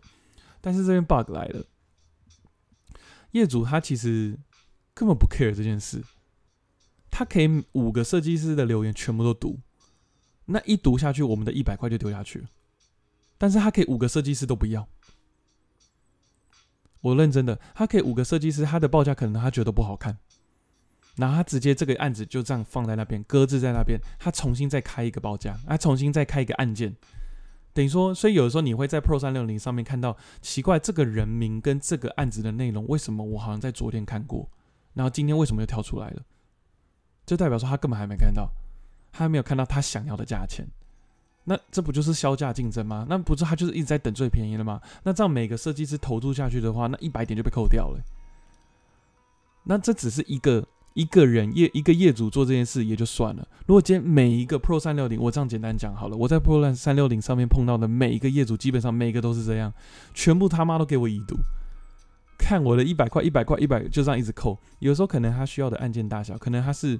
[0.60, 1.64] 但是这边 bug 来了，
[3.32, 4.38] 业主他其实
[4.94, 6.04] 根本不 care 这件事。
[7.12, 9.60] 他可以五个设计师的留言全部都读，
[10.46, 12.48] 那一读下去，我们的一百块就丢下去。
[13.38, 14.88] 但是他可以五个设计师都不要，
[17.02, 20.18] 我认真的，他可以五个设计师，他的报价可能他觉得不好看，
[21.16, 26.96] 然后他直接这个案子就这样放在那边搁置在那边，他重新再开一个报价，他重新再开一个案件，
[27.74, 34.50] 等于说，所以有的时候你会在 Pro 三六零上面看到奇怪，这个人名跟这个案子的内容为什么我好像在昨天看过，
[34.94, 36.22] 然后今天为什么又跳出来了？
[37.32, 38.52] 就代表说他根本还没看到，
[39.10, 40.68] 他还没有看到他想要的价钱，
[41.46, 43.06] 那这不就是销价竞争吗？
[43.08, 44.82] 那不是他就是一直在等最便宜的吗？
[45.04, 48.02] 那这样每个设计师投注下去的话，那一百点就被扣掉了。
[49.64, 53.48] 那这只是一个一个人业一个业主做这件事也就算了。
[53.66, 59.72] 如果今天每一个 Pro 三六零，我这样简单讲好了，我在 Pro 三六零上面碰到的每一个业主，基本上每一个都是这样，
[60.14, 61.38] 全部他妈都给我已读。
[62.38, 64.58] 看我的一百块，一百块，一百，就这样一直扣。
[64.80, 67.00] 有时候可能他需要的按键大小，可能他是，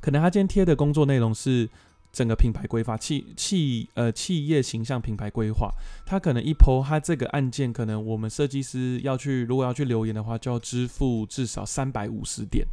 [0.00, 1.68] 可能他今天贴的工作内容是
[2.12, 5.70] 整个品牌规划、企企呃企业形象品牌规划。
[6.04, 12.66] 他可能一抛，他这个案件可能我们设计师要去，如果要去留言的话，就要支付至少三百五十点。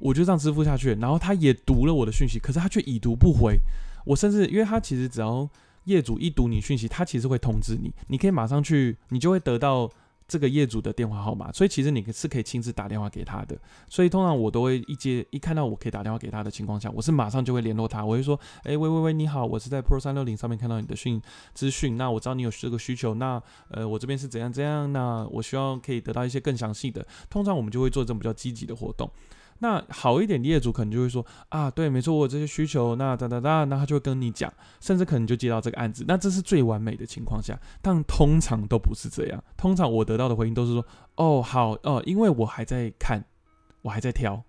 [0.00, 3.58] 我就这样支付下去，然后他也读了我的讯息，可是他却已读不回。
[4.06, 5.48] 我甚至因为他其实只要
[5.84, 9.90] 业主一读你讯息，他其实会通知你，你可以马上去，你就会得到。
[10.26, 13.58] 这个业主的电话号码，所以其实你是可以亲自打电话给他的。
[13.88, 18.04] 所以通常我都会一接一看到我可以打电话给他的情况下，我是马上就会联络他。
[18.04, 21.20] 我会说：“哎，喂喂喂，你好，我是在 Pro 三六零上面看到你的讯
[21.52, 27.06] 资讯，那我知道你有这个需求，那呃我这边是怎样怎样，那我希望可以得到一些更详细的。
[27.28, 29.10] 通常我们就会做这种比较积极的活动。”
[29.60, 40.86] 那好一点的业主可能就会说啊，对，没错，我有这些需求，那哒哒哒，那他就会跟你讲，甚至可能就接到这个案子，那这是最完美的情况下，但通常都不是这样，通常我得到的回应都是说，
[41.16, 43.24] 哦，好，哦，因为我还在看，
[43.82, 44.42] 我还在挑，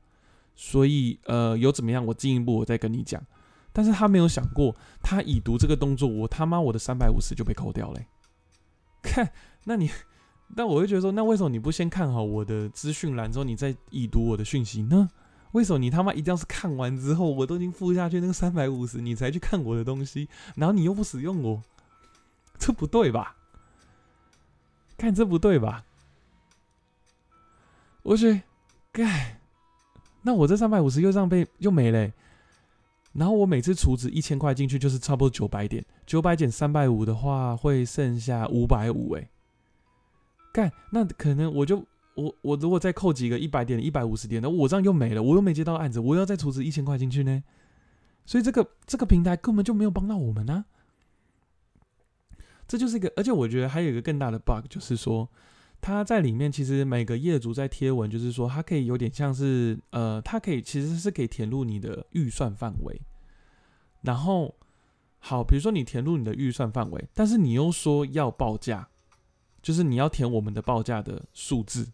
[0.55, 3.21] 所以呃，有怎么样，我进一步我再跟你讲，
[3.71, 8.07] 但是他没有想过，他已读这个动作，我他妈我的三百五十就被扣掉嘞，
[9.01, 9.31] 看，
[9.65, 9.89] 那你。
[10.53, 15.09] 但我会觉得说，那为什么你不先看好我的资讯栏之后，你再已读我的讯息呢？
[15.53, 21.63] 为什么你他妈一定要是看完之后，我都已经付下去那个三百五十，你才去看我的东西，然后你又不使用我，
[22.59, 23.37] 这不对吧？
[24.97, 25.85] 看这不对吧？
[28.03, 28.41] 我去，
[28.91, 29.39] 盖，
[30.23, 32.11] 那我这三百五十又这样被又没了，
[33.13, 39.27] 然后我每次储值一千块进去，就是差不多九百点，九百减三百五的话，会剩下五百五，哎。
[40.55, 47.43] 干，那可能我就我我如果再扣几个一百点、一百五十点的，我这样又没了，我又没接到案子，我要再储值一千块进去呢，
[48.25, 50.63] 所以这个这个平台根本就没有帮到我们呢。
[52.65, 55.29] 这就是一个，而且我觉得还有一个更大的 bug，就是说
[55.81, 63.01] 他在里面其实每个业主在贴文，就是说他可以有点像是呃，他可以其实是可以填入你的预算范围，
[64.03, 64.55] 然后
[65.19, 68.87] 好，比如说你填入你的预算范围，但是你又说要报价。
[69.65, 71.87] 就是你要填我们的报价的数字，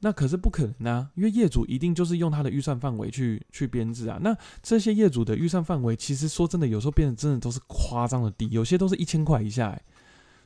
[0.00, 4.18] 那可是不可能啊，因为业主一定就是用他的预算范围去去编制啊。
[4.20, 9.80] 那这些业主的预算范围，其实说真的，有时候变得真的都是夸张的低，有些都是一千块以下。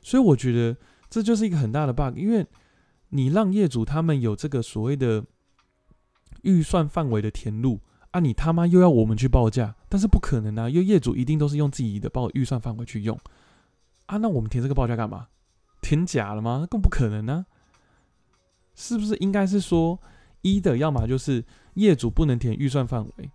[0.03, 0.77] 所以我觉得
[1.09, 2.45] 这就是一个很大的 bug，因为
[3.09, 5.25] 你让业主他们有这个所谓的
[6.43, 7.79] 预算范围的填入
[8.11, 13.19] 啊，你他妈又要我们去报价，但是不可能啊，因为业主一定都是用自己的报预算范围去用
[14.05, 15.29] 啊，那我们填这个报价干嘛？
[15.81, 16.67] 填假了吗？
[16.69, 17.45] 更不可能呢！
[18.75, 19.99] 是不是应该是说
[20.41, 23.31] 一的，要么就是业主不能填预算范围，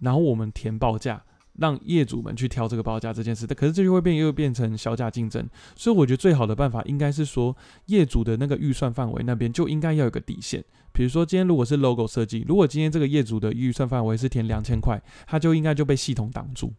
[0.00, 1.24] 然后我们填报价，
[1.54, 3.46] 让业主们去挑这个报价这件事。
[3.46, 5.48] 但可是这就会变又变成小价竞争。
[5.74, 7.56] 所以我觉得最好的办法应该是说，
[7.86, 10.62] 业主的那个预算范围那边就应该要有个底线。
[10.92, 16.72] 比如说今天如果是 logo 设计，如果今天这个业主的预算范围是填两千块，他就应该就被系统挡住。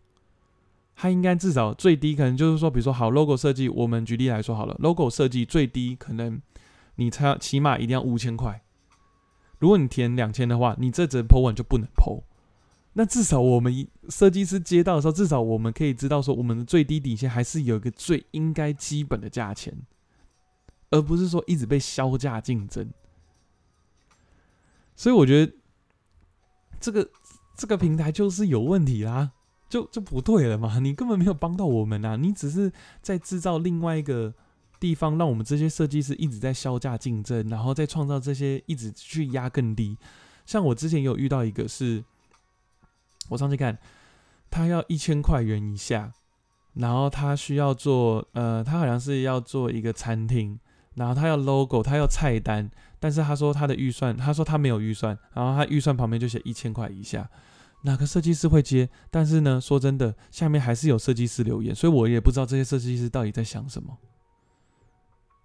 [0.96, 6.42] 它应该至少最低可能就是说，比如说好 logo 设计，我们举例来说好了，logo 设计最低可能
[6.96, 8.64] 你才起码一定要五千块。
[9.60, 12.24] 如果你填两千的话，你这则 po 文就不能 po。
[12.94, 19.74] 那至少我们设计师接到的时候，至少我们可以知道说，我们的最低底线还是有一个最应该基本的价钱，
[20.92, 22.90] 而不是说一直被销价竞争。
[24.96, 25.54] 所以我觉得
[26.80, 27.10] 这个
[27.58, 29.34] 这个平台就是有问题啦。
[29.68, 30.80] 就就不对了嘛？
[30.80, 32.16] 你根本没有帮到我们啊！
[32.16, 34.34] 你只是在制造另外一个
[34.80, 39.98] 地方，让我们这些设计师一直在销价竞争，然后再创造这些一直去压更低。
[40.46, 42.04] 像我之前有遇到一个，是
[43.30, 43.78] 我上去看，
[44.52, 46.14] 他要一千块元以下，
[46.76, 50.60] 然后他需要做呃，他好像是要做一个餐厅，
[50.94, 57.28] 然后他要 logo，他要菜单，但是他说他的预算，他说他没有预算，然后他预算旁边就写一千块以下。
[57.86, 58.90] 哪个设计师会接？
[59.12, 63.96] 但是呢，说真的，下面还是有设计师留言，所以我也不知道这些设计师到底在想什么。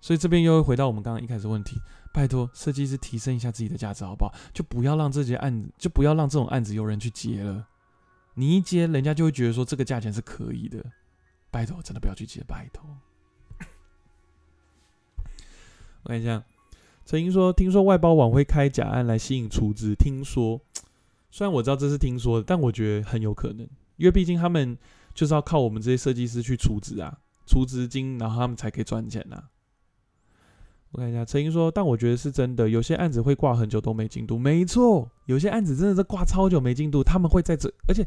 [0.00, 1.76] 所以这边又会回到我们刚刚一开始问题：
[2.14, 4.34] 拜托，设计师提升一下自己的价值好不好？
[4.54, 7.68] 就不要让这些案子，就不要让这种案子有人去接了。
[8.34, 10.82] 你一接，人家就会觉得说这个价钱是可以的。
[11.50, 12.82] 拜托，真的不要去接，拜托。
[16.04, 16.42] 我看一下，
[17.04, 20.62] 陈英说：听说外包网会开假案来吸引出资，听说。
[21.30, 23.60] 虽然我知道这是听说的，但我觉得很有可能，
[23.96, 24.76] 因为毕竟他们
[25.14, 29.50] 就是要靠我们这些设计师去出资啊，出资金，然后他们才可以赚钱啊。
[30.92, 34.36] 我看一下，陈英说，但我觉得是真的，有些案子会挂很久都没进度。
[34.36, 38.04] 没错，有些案子真的是挂超久没进度，他们会在这，而且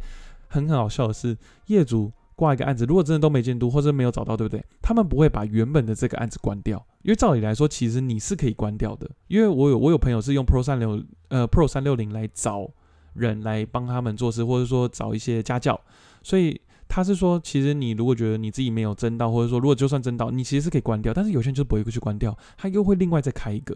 [0.50, 4.62] 很很好笑的是，业主挂一个案子，如果真的都没进度或者没有找到，对不对？
[4.82, 9.10] 他们不会把原本的这个案子关掉，因为照理来说，其实你是可以关掉的。
[9.28, 12.70] 因为我有我有朋友是用 Pro 三六呃 Pro 三六零来找
[13.16, 15.80] 人来帮他们做事，或者说找一些家教，
[16.22, 16.60] 所以。
[16.86, 21.12] 他是说，其实你如果觉得你自己没有争到，或者说如果就算争到，你其实是可以关掉。
[21.12, 23.76] 但是有些人就是不会去关掉，他又会另外再开一个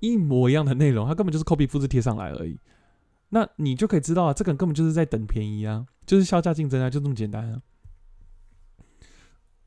[0.00, 2.58] 一模一样的内容，他根本就是 copy 复制贴上来而已。
[3.28, 7.62] 那你就可以知道啊，这个人根本就是在等便宜啊，就是销价竞争啊，就这么简单啊。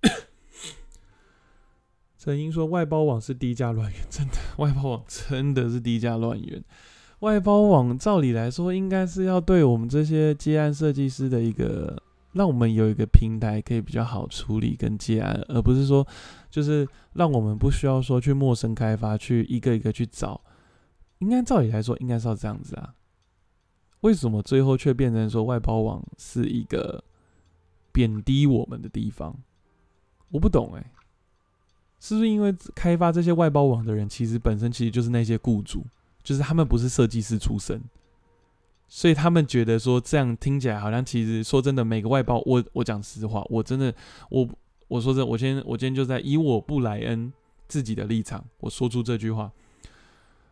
[2.19, 6.61] 陈英说，外包网是低价乱源，真的，外包网真的是低价乱源。
[7.21, 12.03] 外包网照理来说，应该是要对我们这些接案设计师的一个。
[12.33, 16.07] 让我们有一个平台可以比较好处理跟接案，而不是说，
[16.49, 20.39] 就是让我们不需要说去陌生开发，去一个一个去找。
[21.17, 22.95] 应该照理来说，应该是要这样子啊。
[23.99, 27.03] 为什么最后却变成说外包网是一个
[27.91, 29.37] 贬低我们的地方？
[30.29, 30.91] 我不懂哎，
[31.99, 35.85] 是不是因为开发这些外包网的人，其实本身其实就是那些雇主，
[36.23, 37.81] 就是他们不是设计师出身？
[38.87, 43.93] 所以他们觉得说这样听起来好像，其实说真的，每个外包，我我讲实话，我真的，
[44.29, 44.47] 我
[44.89, 47.31] 我说真，我今天我今天就在以我布莱恩
[47.69, 49.49] 自己的立场，我说出这句话，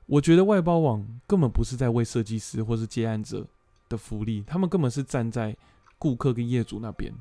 [0.05, 3.45] 我觉得外包网根本不是在为设计师或是接案者
[3.89, 5.53] 的福利，他们根本是站在
[5.97, 7.13] 顾客跟业主那边，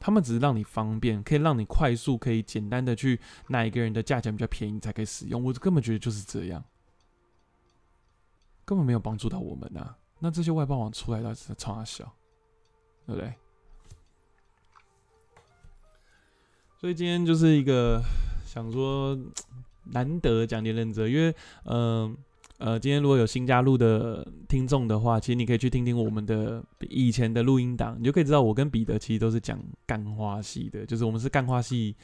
[0.00, 6.64] 他们只是让你方便，可以让你快速，可以简单的去哪一个人的价钱比较便宜才可以使用，我根本觉得就是这样，
[8.64, 9.94] 根本没有帮助到我们呐。
[10.18, 12.04] 那这些外包网出来到底是在创小，
[13.06, 13.34] 对不对？
[16.80, 18.02] 所以今天就是一个
[18.46, 19.18] 想说
[19.84, 21.34] 难得讲点认真，因为
[21.64, 22.16] 嗯
[22.58, 31.96] 呃，今天如果有新加入的听众的话，其实你可以去听听我们的以前的录音档，你就可以知道我跟彼得其实都是讲干花系的，就是我们是干花系，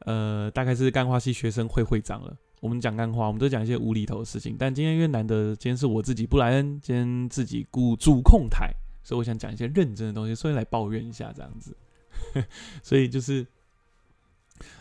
[0.00, 2.36] 呃，大概是干花系学生会会长了。
[2.60, 4.56] 我们讲干话，我们都讲一些无厘头的事情。
[4.58, 8.70] 但今天因为难得，今天是我自己布莱恩，今天自己顾主控台，
[9.02, 11.76] 所以我想讲一些认真的东西，所以来抱怨一下这样子。
[12.82, 13.46] 所以就是，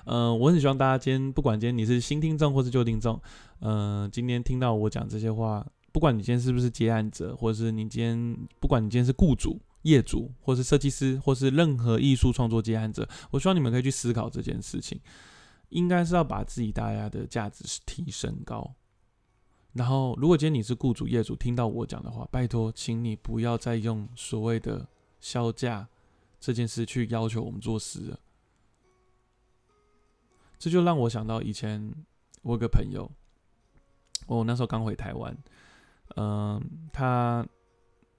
[0.05, 3.21] 嗯，我很希望大家今天不管今天你是新听众或是旧听众，
[3.59, 14.97] 嗯，今天听到我讲这些话，不管你今天是不是接案者，或是你今天不管你今天是雇主、业主，或是设计师，或是任何艺术创作接案者，我希望你们可以去思考这件事情。
[15.69, 18.75] 应该是要把自己大家的价值提升高，
[19.73, 24.87] 然后如果今天你是雇主业主，听到我讲的话，拜托，请你不要再用所谓的
[25.19, 25.87] 销价
[26.39, 28.19] 这件事去要求我们做事了。
[30.57, 31.93] 这就让我想到以前
[32.43, 33.11] 我有个朋友，
[34.27, 35.37] 我那时候刚回台湾，
[36.15, 36.61] 嗯，
[36.93, 37.45] 他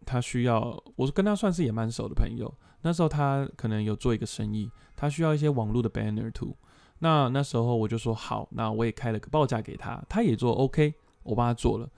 [0.05, 6.55] 他需要，我跟他算是也蛮熟的朋友，那时候他可能有做一个生意，他需要一些网络的 banner 图。
[6.99, 11.89] 那那时候我就说好，那我也开了个报价给他，他也做 OK，我帮他做了。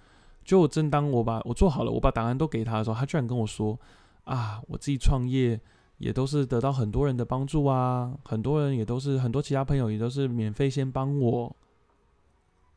[0.45, 3.79] 就正当我把我做好了，我把档案都给他的时候，他居然跟我说
[4.25, 5.61] ：“啊，我自己创业
[5.99, 11.55] 也都是得到很多人的帮助啊，很多人也都是很多其他朋友也都是免费先帮我，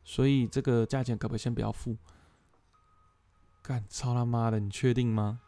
[0.04, 1.96] 所以这个价钱可不可以先不要付？”
[3.62, 5.40] 干操他妈的，你确定吗？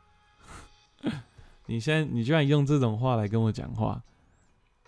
[1.66, 4.02] 你现在你居然用这种话来跟我讲话？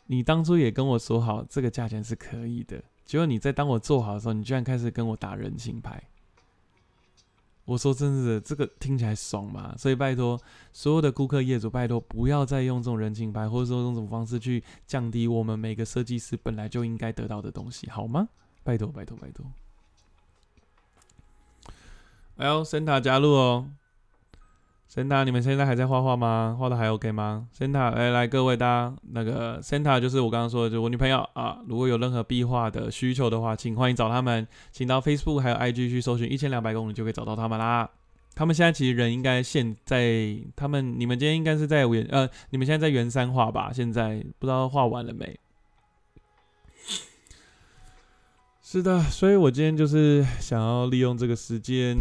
[0.06, 6.02] 你当初也跟我说好这个价钱是可以的，结果你在当我做好的时候，你居然开始跟我打人情牌。
[7.64, 9.74] 我说真的，这个听起来爽吗？
[9.76, 10.40] 所以拜托
[10.72, 18.28] 所有的顾客业主，拜托不要再用这种人情牌，或者说用这种方式去降低我们每个设计师本来就应该得到的东西，好吗？
[18.62, 19.44] 拜托拜托拜托。
[22.36, 23.68] 哎呦，森塔加入哦。
[24.96, 26.56] Santa，你们现在还在画画吗？
[26.58, 31.58] 画的还 OK 吗？Santa，来来，各位大家，那个 Santa 就是我刚刚说的，就我女朋友啊。
[31.68, 37.90] 如果有任何壁画的需求的话，请欢迎找他们，请到 Facebook 还有 IG 去搜寻一千两百公里就可以找到他们啦。
[38.34, 43.70] 他们现在其实人应该现在，他们你们今天应该是在原呃，你们现在在圆山画吧？
[43.74, 45.38] 现在不知道画完了没？
[48.62, 51.94] 是的，所以我今天就是想要利用这个时间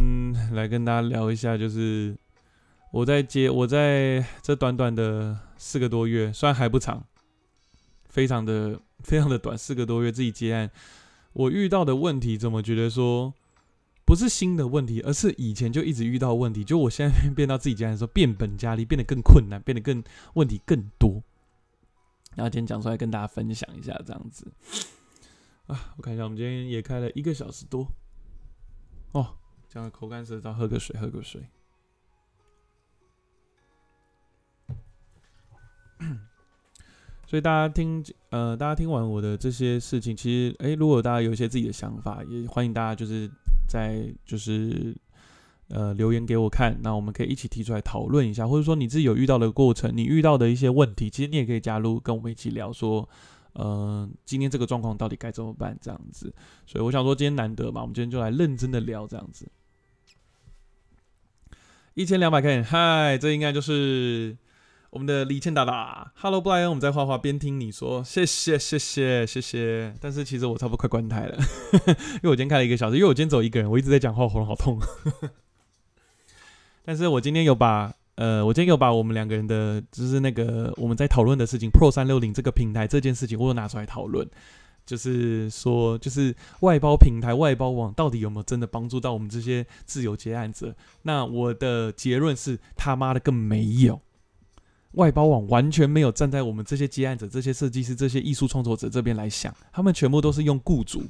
[0.54, 2.16] 来跟大家聊一下，就是。
[2.96, 7.06] 我在接，我在这短短的四个多月，虽然还不长，
[8.06, 10.72] 非常的非常的短，四个多月自己接案，
[11.34, 13.34] 我遇到的问题，怎么觉得说
[14.06, 20.02] 不是新的问题，而是以前就一直遇到问题，就我现在 变到自己接案的时候，变本加厉，变得更困难，变得更
[20.36, 21.22] 问题更多。
[22.36, 24.50] 然后今天讲出来跟大家分享一下，这样子
[25.68, 27.92] 啊，我看一下，我们今天也开了一个小时多
[29.12, 29.36] 哦，
[29.68, 31.46] 讲的口干舌燥，喝个水，喝个水。
[37.36, 43.30] 所以大家听，呃，大家听完我的这些事情，其实，诶，如果大家有一些自己的想法，也欢迎大家就是
[43.68, 44.96] 在就是
[45.68, 53.10] 呃留言给我看，那我们可以一起提出来讨论一下，或者说你自己有遇到的过程，你遇到的一些问题，其实你也可以加入跟我们一起聊，说，
[53.52, 56.34] 呃，今天这个状况到底该怎么办这样子。
[56.66, 59.46] 所以我想说，今天难得嘛，我们今天就来认真的聊这样子。
[61.96, 64.38] 一千两百 K，嗨，这应该就是。
[64.96, 69.94] 我们的李倩达达，Hello，布莱恩，我们在画画边听你说，谢谢谢谢谢谢。
[70.00, 71.38] 但是其实我差不多快关台了，
[71.84, 74.80] 因为我今天开了一个小时，因为我今天走一个人，我一直在讲话，喉咙好痛。
[76.86, 84.26] 但是我今天有把，呃，我今天有把我们两个人的，就是那个我们在讨论的事情，Pro 三六零这个平台这件事情，我有拿出来讨论，
[84.86, 90.74] 就是说，就是外包平台、外包网到底有没有真的帮助到我们这些自由接案者？
[91.02, 94.00] 那我的结论是他妈的更没有。
[94.96, 101.04] 外包网完全没有站在我们这些接案者、这些设计师、这些艺术创作者这边来想，他们全部都是用雇主，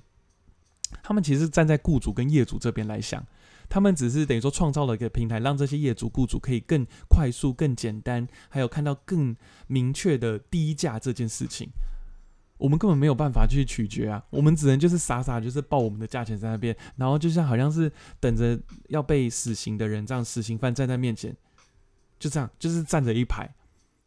[1.03, 3.23] 他们其实站在雇主跟业主这边来想，
[3.69, 9.35] 他们只是等于说创造了一个平台，让这些业主、雇主可以更快速、更简单，还有看到更
[9.67, 11.69] 明确的低价这件事情。
[12.57, 18.57] 我们根本没有办法去取决啊，我们只能就是傻傻就是报我们的价钱在那边，然后就像好像是等着
[18.87, 21.35] 要被死刑的人这样，死刑犯站在面前，
[22.17, 23.53] 就这样就是站着一排。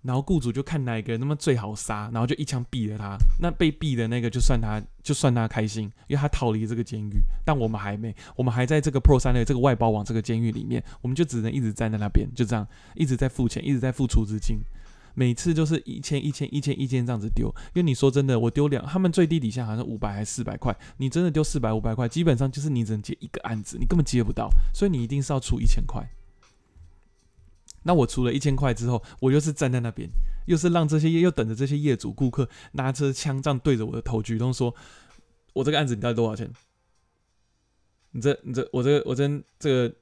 [0.08, 3.18] 然后雇主就看哪一个人那么最好杀，然后就一枪毙了他。
[3.38, 7.20] 那被毙的那个就算他就算他开心，因为他逃离这个监狱。
[7.44, 14.60] 但我们还没，我们还在这个 Pro 三的这个外包网这个监狱里面，我们就只能一直站在那边，就这样一直在付钱，一直在付出资金。
[15.12, 17.48] 每次就是一千一千一千一千这样子丢。
[17.74, 26.08] 因为你说真的，我丢两，他们最低底下好像五百还是四百块，你真的丢四百五百块，基本上就是你只能接一个案子，你根本接不到，所以你一定是要出一千块。
[27.88, 30.06] 那我出了一千块之后，我又是站在那边，
[30.44, 34.74] 又是让这些业又等着这些业主顾客拿着枪这样对着我的头举动说
[35.54, 36.52] ：“我这个案子你到底多少钱？
[38.10, 39.94] 你这你这我这个我真这个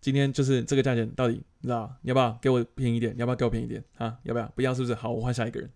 [0.00, 1.96] 今天就是这个价钱到底你知道？
[2.02, 3.14] 你要不要给我便宜点？
[3.14, 4.18] 你要不要给我便宜点啊？
[4.24, 4.48] 要不要？
[4.56, 4.96] 不要是不是？
[4.96, 5.70] 好，我换下一个人，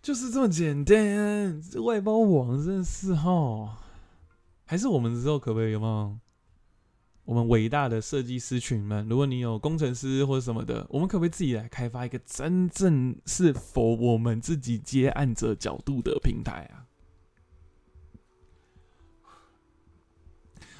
[0.00, 1.60] 就是这么简单。
[1.60, 3.82] 这外包网真是哈，
[4.64, 6.18] 还是我们之后可不可以有没有？
[7.24, 16.86] 我们伟大的设计师群们，如果你有工程师或者什么的，我们可不可以自己来开发一个真正是否我们自己接案者角度的平台啊？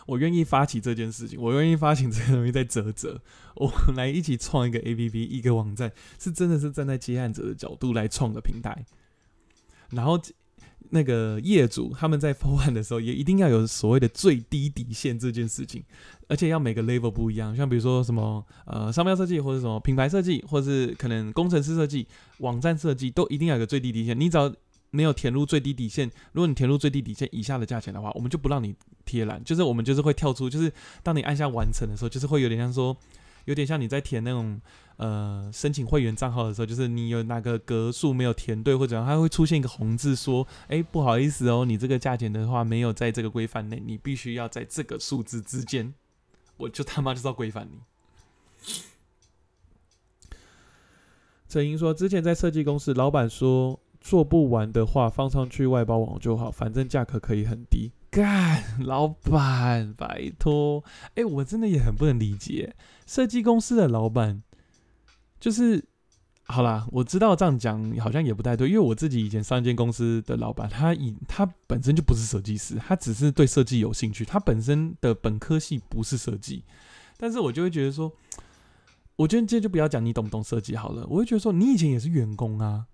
[0.07, 3.23] 我愿意发起这件事情，我愿意发起这个东西在泽泽，
[3.55, 8.85] 我们来一起创一个 A P P，一个网站，是真的是站在接案者的角度来创的平台，
[9.91, 10.21] 然后。
[10.91, 15.83] 那个业主他们在方案的时候，也一定要有所谓的最低底线这件事情，
[16.29, 17.55] 而且要每个 level 不一样。
[17.57, 22.07] 像比如说什么呃商标设计，或者什么品牌设计，或是可能工程师设计、
[22.39, 24.19] 网站设计，都一定要有个最低底线。
[24.19, 24.53] 你只要
[24.91, 28.75] 没有填入最低底线，如果你填入最低底线以下的价钱的话，我们就不让你
[29.05, 30.73] 贴栏，就是我们就是会跳出，就是
[31.03, 32.97] 当你按下完成的时候，就是会有点像说。
[33.47, 34.61] 有点像你在填那种
[35.03, 45.93] 呃申请会员账号的时候，就是你有哪个格数没有填对或者怎样，它会出现一个红字说：“哎，不好意思哦，你这个价钱的话没有在这个规范内，你必须要在这个数字之间。”
[46.59, 47.81] 我就他妈就是要规范你。
[51.49, 60.85] 陈英说：“之前在设计公司，老板说做不完的话放上去外包网就好，反正价格可以很低。”干，老板，拜托！
[61.15, 62.77] 哎，我真的也很不能理解，
[63.07, 64.43] 设计公司的老板，
[65.43, 65.85] 就是
[66.45, 76.63] 好啦，我知道这样讲好像也不太对，因为我自己以前上一间公司的老板，他以他本身就不是设计师，他只是对设计有兴趣，他本身的本科系不是设计，
[77.17, 78.13] 但是我就会觉得说，
[79.17, 82.87] 我觉得这就不要讲你懂不懂设计好了，我会觉得说，你以前也是员工啊。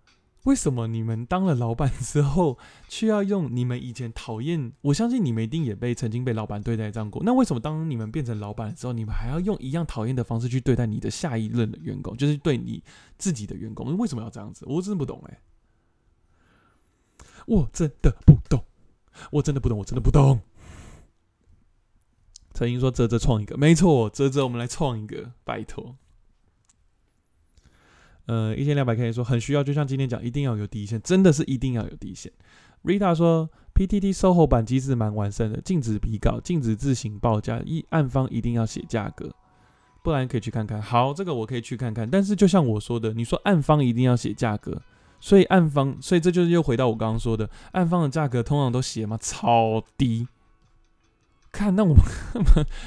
[0.49, 2.57] 为什么你们当了老板之后，
[2.89, 4.73] 却要用你们以前讨厌？
[4.81, 7.23] 我相信你们一定也被曾经被老板对待这样过。
[7.23, 12.17] 那为什么当你们变成老板之后，你们还要用一样讨厌的方式去对待你的下一任的员工？
[12.17, 12.83] 就是对你
[13.19, 14.65] 自己的员工，为什么要这样子？
[14.67, 15.39] 我真的不懂哎，
[17.45, 18.65] 我真的不懂，
[19.31, 20.41] 我真的不懂，我真的不懂。
[22.55, 25.97] 陈英说：“泽泽创一个，没错，泽泽，我们来创一个，拜托。”
[28.29, 32.31] 呃，一千两百 K 说很需要，就像今天讲，一定要有底线，真的是一定要有底线。
[32.85, 39.35] Rita 说，PTT SOHO 版机制蛮完善的，禁止比稿，禁止自行报价，一案方一定要写价格。
[40.05, 40.81] 不然可以去看看。
[40.81, 42.09] 好，这个我可以去看看。
[42.09, 44.81] 但是就像我说的，你说暗方一定要写价格，
[45.21, 50.29] 所以暗方，所以这就是又回到我刚刚说的，暗方的价格通常都写嘛超低。
[51.51, 52.05] 看，那我们，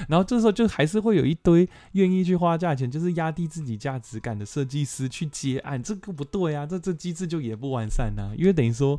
[0.08, 8.98] 然后这时候就还是会有一堆愿意去花价钱，就是压低自己价值感的设计师去接案，这个不对啊，这这机制就也不完善呐，因为等于说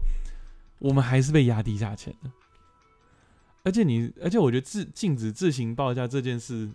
[0.79, 2.31] 我们还是被压低价钱的。
[3.65, 6.69] 而且你，而且我觉得自禁止自行报价这件事，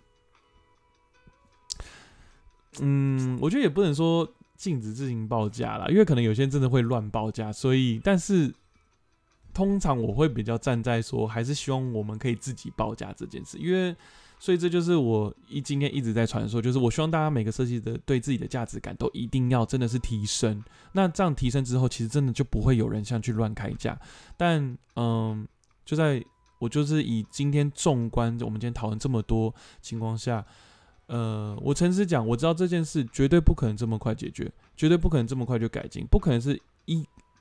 [2.80, 8.54] 嗯，我觉得也不能说禁止自行报价啦，因为可能有些人真的会乱报价，所以，但是。
[9.58, 13.92] 通常我会比较站在说，还是希望我们可以自己报价这件事，因为，
[14.38, 20.62] 所以这就是我一今天一直在传说，就是我希望大家每个设计的对自己的价值感都一定要真的是提升。
[20.92, 24.00] 那这样提升之后，其实真的就不会有人像去乱开价。
[24.36, 25.44] 但嗯，
[25.84, 26.24] 就在
[26.60, 30.46] 我就是以今天纵观我们今天讨论这么多情况下，
[31.06, 36.62] 呃，我诚实讲，我知道这件事绝对不可能这么快解决，绝对不可能这么快就改进，不可能是。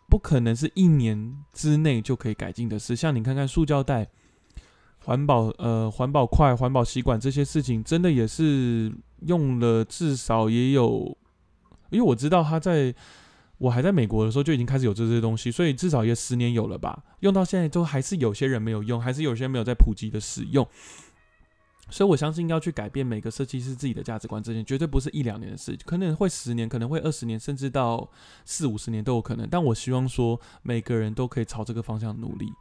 [0.07, 2.95] 不可能是一年之内就可以改进的事。
[2.95, 4.07] 像你看看塑胶袋、
[4.99, 11.17] 环保呃环保筷、环保吸管这些事情，真的也是用了至少也有，
[11.89, 12.95] 因为我知道他在
[13.57, 17.03] 我还在美国的时候就已经开始有这些东西，所以至少也十年有了吧。
[17.21, 20.67] 用到现在都还是有些人没有用，还是有些人没有在普及的使用。
[21.89, 28.09] 所以，我相信要去改变每个设计师自己的价值观，这件绝对不是一两年的事，可能会十年，可能会二十年，甚至到
[28.45, 29.47] 四五十年都有可能。
[29.49, 32.51] 但我希望说，每个人都可以朝这个方向努力。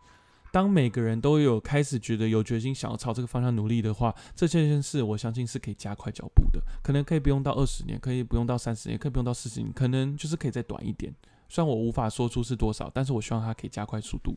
[0.53, 6.63] 当每个人都有开始觉得有决心想要朝这个方向努力的话，这件事我相信是可以加快脚步的。
[6.83, 11.15] 可能可以不用到二十年，可以不用到三十年，可以不用到四十年，可能就是可以再短一点。
[11.49, 14.35] 虽然我无法说出是多少，但是我希望它可以加快速度。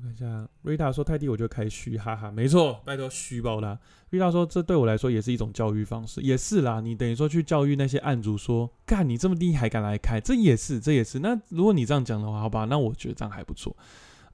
[0.00, 3.78] 看一下，瑞塔说泰迪，我就开虚，哈哈，没错，拜托虚爆他。
[4.10, 6.80] 瑞塔说，这对我来说也是一种教育方式，也是啦。
[6.80, 11.18] 你等于说去教育那些案主，说干你这么低还敢来开，这也是，这也是。
[11.20, 13.76] 那如果你这样讲的话，好吧，那我觉得这样还不错。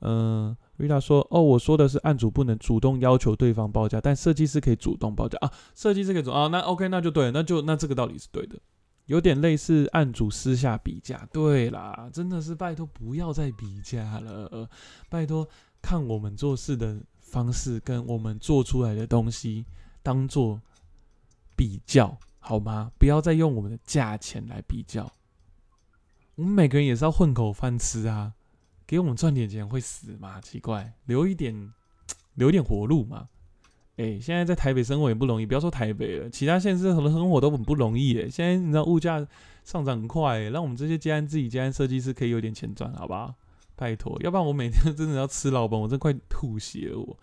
[0.01, 8.57] 嗯，瑞塔说，哦，我说的是案主不能主动要求对方报价，但设计师可以主动报价啊，设计师可以主啊，那 OK，那就对，那就那这个道理是对的。
[9.07, 14.69] 有点类似案主私下比价，对啦，真的是拜托不要再比价了，
[15.09, 15.49] 拜托
[15.81, 19.65] 看我们做事的方式跟我们做出来的东西
[20.03, 20.61] 当做
[21.55, 22.91] 比较好吗？
[22.99, 25.13] 不要再用我们的价钱来比较，
[26.35, 28.33] 我们每个人也是要混口饭吃啊，
[28.87, 30.41] 给我们赚点钱会死吗？
[30.41, 31.73] 奇怪，留一点
[32.35, 33.29] 留一点活路嘛。
[33.97, 38.19] 哎，现在在台北生活也不容易，不要说台北了，其他县市很多生活都很不容易。
[38.21, 39.27] 哎，现在你知道物价
[39.65, 43.35] 上涨很快，让我们这些接案自己接案设计师可以有点钱赚，好不好？
[43.75, 46.99] 拜托，要不然我每天 真的要吃老本，我真快吐血了。
[46.99, 47.19] 我，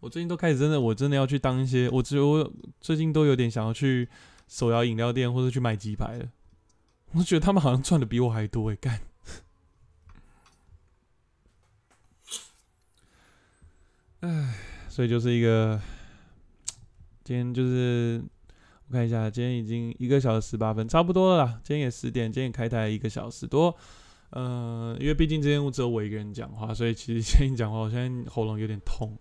[0.00, 4.08] 我最近都开始真的，我真的要去当一些，我只有最近都有点想要去
[4.48, 6.28] 手摇饮料店或者去买鸡排了。
[7.12, 9.00] 我觉得他们好像赚的比我还多，哎，干。
[14.20, 14.65] 哎。
[14.96, 15.78] 所以就是一个，
[17.22, 18.18] 今天就是
[18.88, 21.60] 我看一下，今天已经一个小时十八分，差不多了啦。
[21.62, 23.76] 今天也十点，今天开台一个小时多。
[24.30, 29.14] 呃，因为毕竟今天只有我一个人讲话，所以其实今天讲话，我现在喉咙有点痛。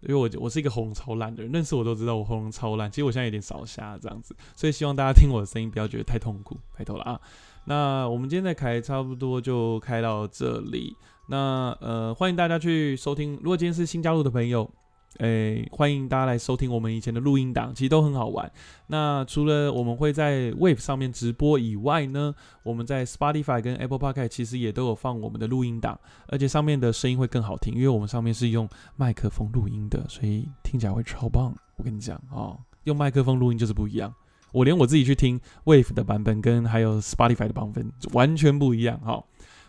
[0.00, 2.90] 因为我我是一个喉咙超烂的人，认识我都知道我喉咙超烂。
[2.90, 7.20] 其实我现在有点少瞎这样子，所以希望大家听我的声音不要觉得太痛苦，拜托了啊。
[7.66, 10.96] 那我们今天在开，差不多就开到这里。
[11.26, 13.34] 那呃，欢迎大家去收听。
[13.42, 14.70] 如果今天是新加入的朋友，
[15.18, 18.50] 诶，欢迎大家来收听我们以前的录音档，其实都很好玩。
[18.88, 25.98] 那除了我们会在 Wave 上面直播以外呢，我们在 Spotify 跟 Apple Podcast 其实也都有放我们的录音档，
[26.28, 31.54] 而且上面的声音会更好听，因为我们上面是用麦克风录音的，所以听起来会超棒。
[31.76, 34.12] 我跟你讲哦，用麦克风录音就是不一样。
[34.52, 39.24] 我连我自己去听 Wave 的版本跟还有 Spotify 的版本完全不一样哈。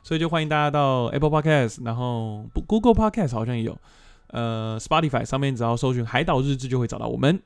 [0.05, 3.75] 所以就欢迎大家到 Apple Podcast，然后 Google Podcast 好像也有，
[4.27, 7.41] 呃，Spotify 上面只要搜寻“海岛日志”就会找到我们。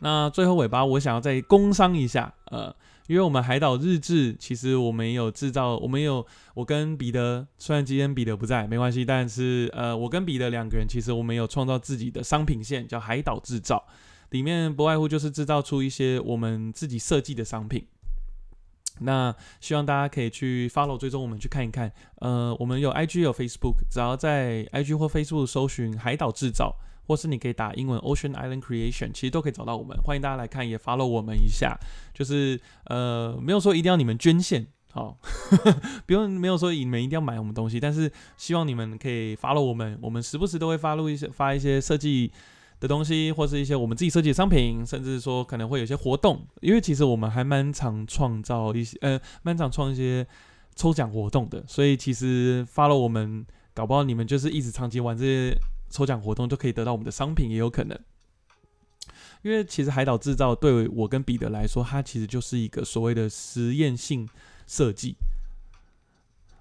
[0.00, 2.74] 那最后尾巴，我想要再工商一下，呃，
[3.06, 13.84] 因为我们海岛日志其实我们有制造，我们有我跟彼得，虽然今天彼得不在，没关系，但是呃，我跟彼得两个人其实我们有创造自己的商品线，叫海岛制造，
[14.30, 17.86] 里面不外乎就是制造出一些我们自己设计的商品。
[19.00, 26.76] 那希望大家可以去 follow 追踪我们去看一看，呃，我们有 IG 有 Facebook，只要在 IG 或 Facebook 搜寻海岛制造，
[27.06, 29.96] 或是你可以打英文 Ocean Island Creation，其实都可以找到我们。
[30.04, 31.78] 欢迎大家来看，也 follow 我们一下。
[32.12, 35.18] 就是呃，没有说一定要你们捐献，好，
[36.06, 42.32] 不用没有说你们一定要买我们东西，但是希望你们可以 follow 我们，我们时不时都会发录一些发一些设计
[42.80, 50.26] 的东西，或是一些我们自己设计的商品，甚至说可能会有些活动，因为其实我们还蛮常创造一些呃，蛮常创一些
[50.76, 53.44] 抽奖活动的，所以其实发了我们，
[53.74, 55.56] 搞不好你们就是一直长期玩这些
[55.90, 57.98] 抽奖活动，就可以得到我们的商品，也有可能。
[59.42, 64.28] 因为其实海岛制造对我跟彼得来说，它其实就是一个所谓的实验性
[64.66, 65.16] 设计。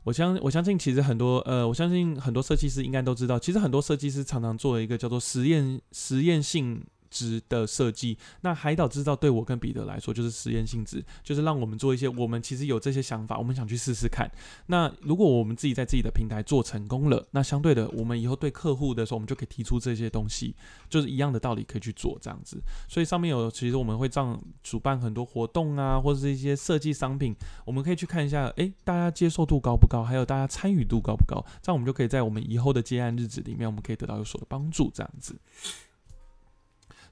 [0.07, 6.81] 我相我相信，其实很多呃，我相信很多设计师应该都知道，其实很多设计师常常做一个叫做实验实验性。
[7.09, 14.29] 值的设计，那海岛制造对我跟彼得来说就是实验性质，就是让我们做一些我们其实有这些想法，我们想去试试看。
[14.67, 20.55] 那如果我们自己在自己的平台做成功了，那相对的，我们以后对客户的时候，我们就可以提出这些东西，
[20.89, 22.61] 就是一样的道理可以去做这样子。
[22.87, 27.35] 所以上面有，其实我们会这样主办很多活动啊，或者是一些设计商品，
[27.65, 35.35] 我们可以去看一下，诶，大家接受度高不高，还有大家参与度高不高，这样我们就可以在我们以后的接案日子里面，我们可以得到有所的帮助这样子。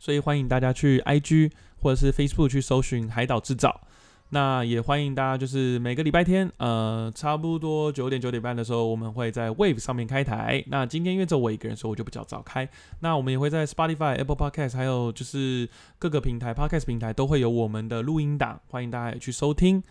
[0.06, 1.50] 所以欢迎大家去 IG
[1.82, 3.82] 或者是 Facebook 去搜寻海岛制造。
[4.30, 10.64] 那也欢迎大家，就是每个礼拜天，呃，差不多九点九点半的时候，我们会在 Wave 上面开台。
[10.68, 12.70] 那今天因为只有我一个人，所以我就比较早开。
[13.00, 15.68] 那我们也会在 Spotify、Apple Podcast，还有就是
[15.98, 19.82] 各个平台 Podcast 平台都会有我们的录音档，欢迎大家去收听。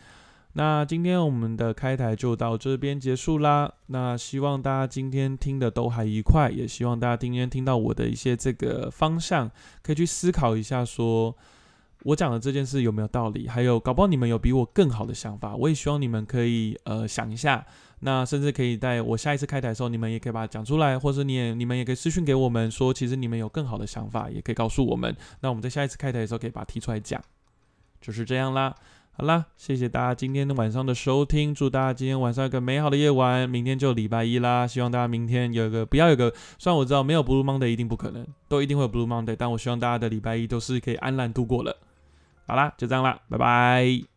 [0.57, 3.73] 那今天我们的开台就到这边结束啦。
[3.87, 9.51] 那希望大家今天听的都还愉快，也希望大家今天听到我的一些这个方向，
[9.83, 11.37] 可以去思考一下，说
[12.05, 13.49] 我讲的这件事有没有道理？
[13.49, 17.67] 还有，搞不好你们有比我更好的想法，我也希望你们可以呃想一下。
[18.01, 25.17] 那甚至可以在我下一次开台的时候，你们也可以把它讲出来，或者你也你们也可以私讯给我们，说其实你们有更好的想法，也可以告诉我们。
[25.41, 27.21] 那我们在下一次开台的时候，可以把它提出来讲，
[28.01, 28.73] 就是这样啦。
[29.17, 33.49] 好啦，谢谢大家今天晚上的收听，祝大家今天晚上有个美好的夜晚。
[33.49, 41.77] 明天就礼拜一啦，希望大家明天有一个不要有个，虽然我知道没有 Blue Monday 一定不可能，都一定会有 Blue Monday，但我希望大家的礼拜一都是可以安然度过了。
[42.49, 44.14] 好啦，就这样啦，拜拜。